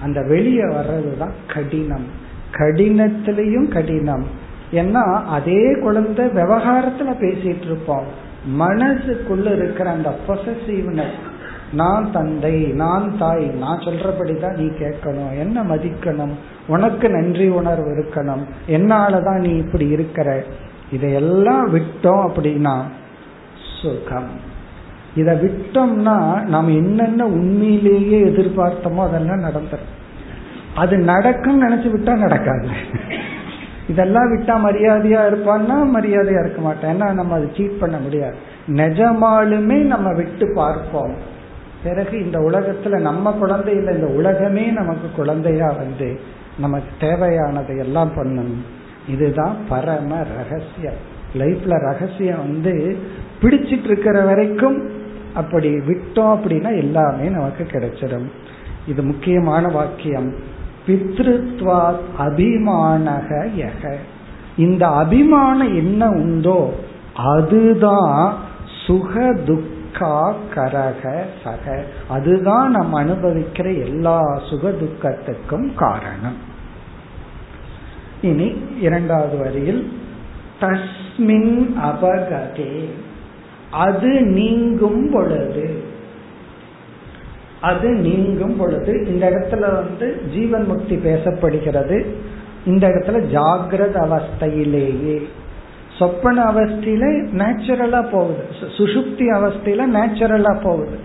[0.04, 2.06] அந்த வெளியே வர்றதுதான் கடினம்.
[2.52, 4.26] கடினத்திலையும் கடினம்.
[4.72, 8.24] ஏன்னா அதே குழந்தை விவகாரத்துல பேசிட்டு இருப்போம்
[8.60, 11.16] மனசுக்குள்ள இருக்கிற அந்த பொசசிவ்னஸ்
[11.74, 15.38] நான் தந்தை நான் தாய் நான் சொல்றபடிதான் நீ கேட்கணும்.
[15.40, 16.34] என்ன மதிக்கணும்?
[16.68, 18.44] உனக்கு நன்றி உணர்வு இருக்கணும்.
[18.68, 20.44] என்னாலதான் நீ இப்படி இருக்கிற?
[20.92, 22.82] இதையெல்லாம் விட்டோம் அப்படின்னா
[23.82, 24.54] சுகம்.
[25.16, 29.94] இதை விட்டோம்னா நாம் என்னென்ன உண்மையிலேயே எதிர்பார்த்தோமோ அதெல்லாம் நடந்துடும்
[30.76, 32.68] அது நடக்கும் நினைச்சு விட்டா நடக்காது.
[33.90, 36.92] இதெல்லாம் விட்டா மரியாதையா இருப்பான்னா மரியாதையா இருக்க மாட்டேன்.
[36.92, 38.36] ஏன்னா நம்ம அதை சீட் பண்ண முடியாது.
[38.68, 41.14] நிஜமாலுமே நம்ம விட்டு பார்ப்போம்.
[41.84, 46.20] பிறகு இந்த உலகத்துல நம்ம குழந்தை இல்லை இந்த உலகமே நமக்கு குழந்தையா வந்து
[46.60, 48.64] நமக்கு தேவையானதை எல்லாம் பண்ணணும்.
[49.10, 51.00] இதுதான் பரம ரகசியம்.
[51.38, 52.98] லைஃப்ல ரகசியம் வந்து
[53.42, 55.04] பிடிச்சிட்டு இருக்கிற வரைக்கும்
[55.36, 58.28] அப்படி விட்டோம் அப்படின்னா எல்லாமே நமக்கு கிடைச்சிடும்.
[58.88, 60.34] இது முக்கியமான வாக்கியம்.
[60.88, 63.96] பித்ருத்வா அபிமானக யக.
[64.58, 66.74] இந்த அபிமானம் என்ன உண்டோ
[67.16, 68.38] அதுதான்
[68.88, 71.84] சுக துக்கா கரக சக.
[72.08, 76.54] அதுதான் நம்ம அனுபவிக்கிற எல்லா சுக துக்கத்துக்கும் காரணம்.
[78.22, 80.00] இனி இரண்டாவது வரியில்
[80.62, 82.90] தஸ்மின் அபகதே.
[83.76, 85.84] அது நீங்கும் பொழுது.
[87.62, 89.08] அது நீங்கும் பொழுது.
[89.08, 92.06] இந்த இடத்துல வந்து ஜீவன் முக்தி பேசப்படுகிறது.
[92.66, 95.24] இந்த இடத்துல ஜாகிரத அவஸ்தையிலேயே.
[96.00, 98.44] சொப்பன அவஸ்தையில நேச்சுரலா போகுது.
[98.78, 101.00] சுசுப்தி அவஸ்தையில நேச்சுரலா போகுது.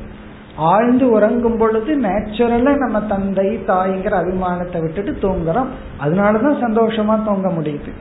[0.56, 5.66] ஆழ்ந்து உறங்கும் பொழுது நேச்சுரலா நம்ம தந்தை தாய்ங்கிற அபிமானத்தை விட்டுட்டு தூங்குறோம்.
[6.04, 7.92] அதனாலதான் சந்தோஷமா தூங்க முடியுது.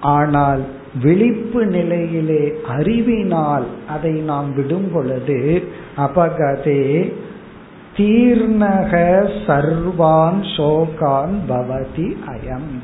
[0.00, 0.64] ஆனால்
[1.02, 7.12] விழிப்பு நிலையிலே அறிவினால் அதை நாம் விடும் பொழுது அபகதே
[7.96, 12.78] தீர்ணக சர்வான் சோகான் பவதி அயம்.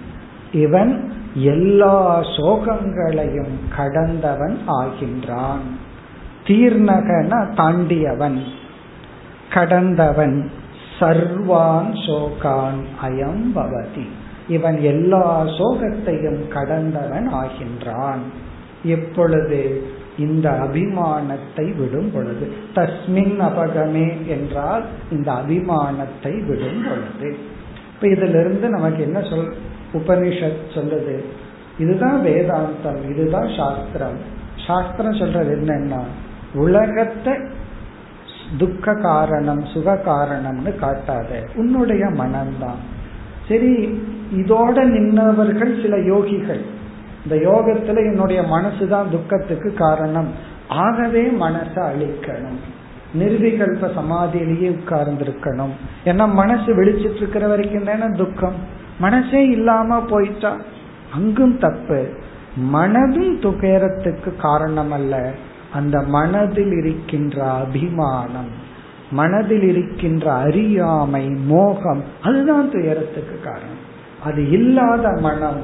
[0.53, 5.67] இவன் எல்லா சோகங்களையும் கடந்தவன் ஆகின்றான்.
[6.47, 8.43] தீர்ணகன தாண்டியவன்.
[9.53, 10.51] கடந்தவன்
[11.01, 14.07] சர்வான் சோகான் அயம் பவதி.
[14.49, 18.23] இவன் எல்லா சோகத்தையும் கடந்தவன் ஆகின்றான்.
[18.83, 19.83] எப்பொழுது
[20.19, 27.37] இந்த அபிமானத்தை விடும் பொழுது தஸ்மின் அபகமே என்றால் இந்த அபிமானத்தை விடும் பொழுது.
[27.95, 29.55] இப்ப இதிலிருந்து நமக்கு என்ன சொல்
[29.93, 31.25] உபனிஷத் சொல்லுது
[31.79, 34.19] இதுதான் வேதாந்தம் இதுதான் சாஸ்திரம்.
[34.67, 36.03] சாஸ்திரம் சொல்றது என்னன்னா
[36.55, 37.33] உலகத்தை
[38.59, 42.83] துக்க காரணம் சுக காரணம்னு காட்டாத உன்னுடைய மனம்தான்.
[43.49, 44.03] சரி
[44.35, 46.61] இதோட நின்றவர்கள் சில யோகிகள்.
[47.25, 50.29] இந்த யோகத்துல என்னுடைய மனசுதான் துக்கத்துக்கு காரணம்.
[50.69, 52.61] ஆகவே மனசை அழிக்கணும்.
[53.19, 55.71] நிர்விகல்ப சமாதியிலேயே உட்கார்ந்துருக்கணும்.
[56.05, 58.55] ஏன்னா மனசு விழிச்சிட்டு இருக்கிற வரைக்கும் தானே துக்கம்.
[58.99, 60.57] மனசே இல்லாம போயிட்டா
[61.15, 62.09] அங்கும் தப்பு.
[62.73, 65.33] மனதும் துயரத்துக்கு காரணம் அல்ல
[65.73, 68.63] அந்த மனதில் இருக்கின்ற அபிமானம்
[69.11, 73.74] மனதில் இருக்கின்ற அறியாமை மோகம் அதுதான் துயரத்துக்கு காரணம்.
[74.24, 75.62] அது இல்லாத மனம்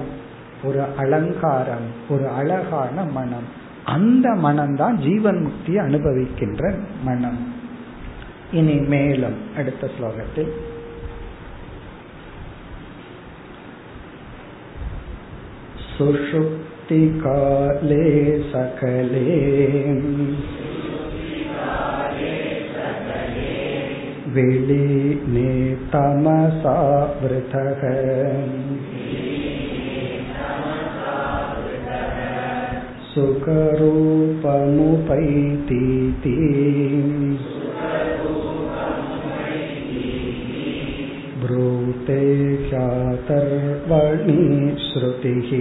[0.63, 3.47] ஒரு அலங்காரம் ஒரு அழகான மனம்
[3.85, 6.63] அந்த மனம்தான் ஜீவன் முக்தி அனுபவிக்கின்ற
[7.03, 7.41] மனம்
[8.51, 10.51] இனி மேலும் அடுத்த ஸ்லோகத்தில்
[16.97, 18.03] सुषुप्तिकाले
[18.47, 19.23] सकले
[24.35, 25.51] विलीने
[25.93, 26.77] तमसा
[27.21, 27.83] वृथः
[33.15, 33.85] सुखरूपमुपैतीति
[41.43, 42.21] ब्रूते
[42.69, 44.41] ख्यातर्वणि
[44.87, 45.51] श्रुतिः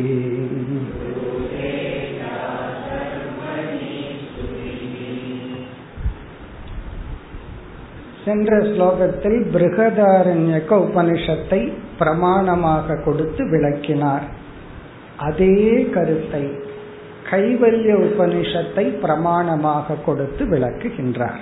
[8.25, 14.23] சென்ற ஸ்லோகத்தில் பிருகதாரண்யக்க உபனிஷத்தை பிரமாணமாக கொடுத்து விளக்கினார்.
[15.17, 16.43] அதே கருத்தை
[17.31, 21.41] கைவல்ய உபனிஷத்தை பிரமாணமாக கொடுத்து விளக்குகின்றார்.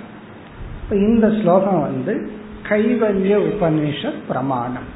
[0.90, 2.30] இந்த ஸ்லோகம் வந்து
[2.68, 4.88] கைவல்ய உபனிஷத் பிரமாணம்.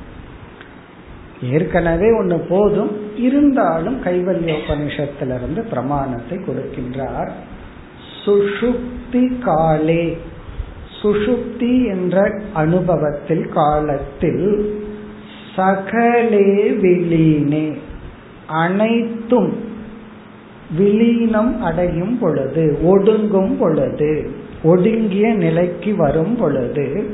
[1.42, 7.32] ஏற்கனவே ஒன்று போதும் இருந்தாலும் கைவல்ய உபனிஷத்திலிருந்து பிரமாணத்தை கொடுக்கின்றார்.
[8.24, 10.16] சுஷுப்தி காலே
[11.02, 14.74] சுஷுப்தி என்ற அனுபவத்தில் காலத்தில்
[15.56, 17.76] சகலே விலீனே
[18.46, 19.70] அனைத்தும்
[20.78, 24.30] விலீனம் அடையும் பொழுது ஒடுங்கும் பொழுது
[24.62, 27.06] ஒடுங்கிய நிலைக்கு வரும் பொழுது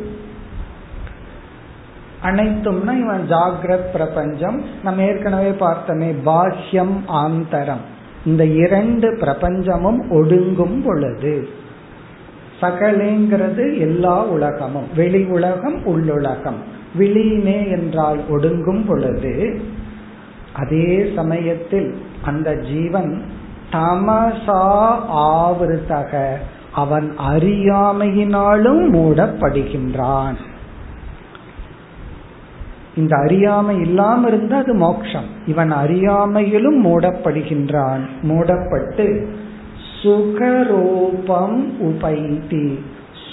[2.23, 4.63] அனைத்தும்னா இவன் ஜாகிரத் பிரபஞ்சம்.
[4.85, 7.85] நம்ம ஏற்கனவே பார்த்தோமே பாஹ்யம் ஆந்தரம்.
[8.25, 11.49] இந்த இரண்டு பிரபஞ்சமும் ஒடுங்கும் பொழுது
[12.61, 14.87] சகலேங்கிறது எல்லா உலகமும்.
[14.97, 16.61] வெளி உலகம் உள்ளுலகம்.
[16.99, 19.61] விலீனே என்றால் ஒடுங்கும் பொழுது
[20.53, 23.23] அதே சமயத்தில் அந்த ஜீவன்
[23.73, 26.33] தமசா ஆவிருத்தக.
[26.73, 30.35] அவன் அறியாமையினாலும் மூடப்படுகின்றான்.
[32.97, 35.25] இந்த அறியாமை இல்லாம இருந்தா அது மோட்சம்.
[35.47, 38.01] இவன் அறியாமையிலும் மூடப்படுகின்றான்.
[38.23, 39.29] மூடப்பட்டு
[40.03, 42.79] சுகரூபம் உபைதி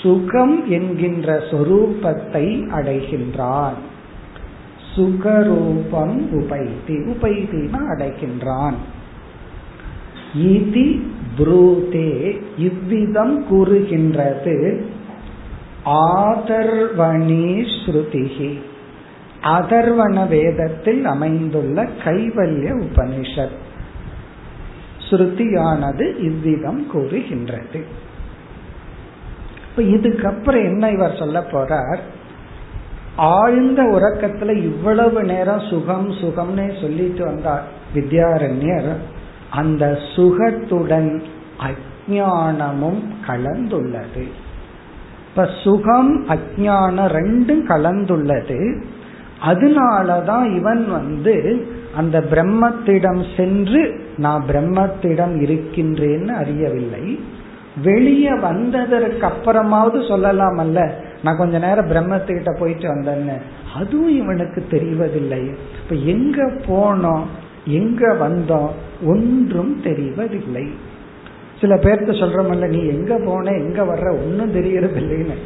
[0.02, 3.78] சுகம் என்கின்ற சொரூபத்தை அடைகின்றான்.
[4.96, 8.74] சுகரூபம் உபைதி உபைதினா அடைகின்றான்.
[10.38, 11.02] இதி
[11.38, 12.42] புரூதே.
[12.58, 14.86] இவ்விதம் கூறுகின்றது.
[15.86, 18.60] ஆதர்வணி ஸ்ருதிகி
[19.44, 23.64] அதர்வண வேதத்தில் அமைந்துள்ள கைவல்ய உபனிஷத்.
[25.10, 27.86] ஸ்ருதியானது இவ்விதம் கூறுகின்றது.
[29.70, 31.98] இப்ப இதுக்கப்புறம் என்ன இவர் சொல்ல போறார்?
[33.16, 38.96] ஆழ்ந்த உறக்கத்துல இவ்வளவு நேரம் சுகம் சுகம்னு சொல்லிட்டு வந்தார் வித்யாரண்யர்.
[39.50, 41.24] அந்த சுகத்துடன்
[41.60, 44.28] அஜானமும் கலந்துள்ளது.
[45.30, 48.84] இப்ப சுகம் அஜானம் ரெண்டும் கலந்துள்ளது.
[49.46, 53.82] அதனாலதான் இவன் வந்து அந்த பிரம்மத்திடம் சென்று
[54.18, 57.20] நான் பிரம்மத்திடம் இருக்கின்றேன்னு அறியவில்லை.
[57.84, 60.80] வெளியே வந்ததற்கு அப்புறமாவது சொல்லலாம் அல்ல
[61.24, 63.38] நான் கொஞ்ச நேரம் பிரம்மத்துக்கிட்ட போயிட்டு வந்தேன்னு.
[63.76, 65.42] அதுவும் இவனுக்கு தெரிவதில்லை.
[65.84, 67.24] இப்ப எங்க போனோம்
[67.66, 68.70] எங்க வந்தோம்
[69.06, 70.66] ஒன்றும் தெரிவதில்லை.
[71.62, 75.38] சில பேர்த்த சொல்றமல்ல நீ எங்க போன எங்க வர்ற ஒன்னும் தெரியறது இல்லைன்னு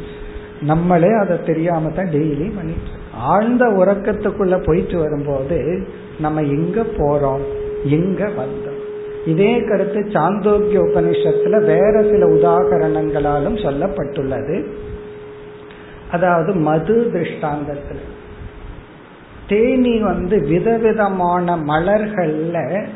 [0.62, 5.88] நம்மளே அதை தெரியாம தான் டெய்லி பண்ணிட்டு ஆழ்ந்த உறக்கத்துக்குள்ள போயிட்டு வரும்போது
[6.20, 7.42] நம்ம எங்க போறோம்?
[7.84, 8.78] எங்க வந்தோம்?
[9.26, 14.64] இதே கருத்து சாந்தோக்கிய உபனிஷத்துல வேற சில உதாகரணங்களாலும் சொல்லப்பட்டுள்ளது.
[16.10, 18.04] அதாவது மது திருஷ்டாந்தத்தில்.
[19.48, 22.86] தேனி வந்து விதவிதமான மலர்கள்ல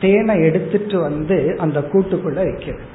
[0.00, 2.92] தேனை எடுத்துட்டு வந்து அந்த கூட்டுக்குள்ள வைக்கிறது.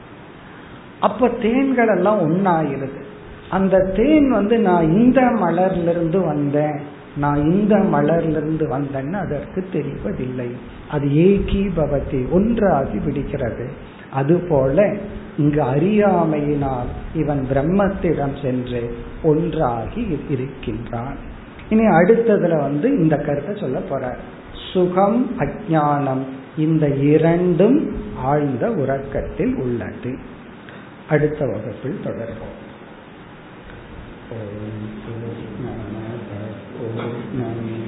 [0.99, 3.07] அப்ப தேன்கள் எல்லாம் ஒன்னாயிருது
[3.49, 6.79] அந்த தேன் வந்து நான் இந்த மலர்ல இருந்து வந்தேன்.
[7.17, 10.49] நான் இந்த மலர்லிருந்து வந்தேன்னு அதற்கு தெரிவதில்லை.
[10.89, 13.69] அது ஏகி பவதி ஒன்றாகி விடுகிறது.
[14.13, 14.95] அதுபோல
[15.37, 21.17] இங்கு அறியாமையினால் இவன் பிரம்மத்திடம் சென்று ஒன்றாகி இருக்கின்றான்.
[21.69, 24.15] இனி அடுத்ததுல வந்து இந்த கருத்தை சொல்ல போற
[24.73, 26.23] சுகம் அஜானம்
[26.57, 30.17] இந்த இரண்டும் ஆழ்ந்த உறக்கத்தில் உள்ளது.
[31.09, 32.58] அடுத்த வகுப்பில் தொடர்போம்
[34.29, 34.37] ॐ
[35.03, 36.41] पूर्णमदः
[36.73, 37.78] पूर्णम्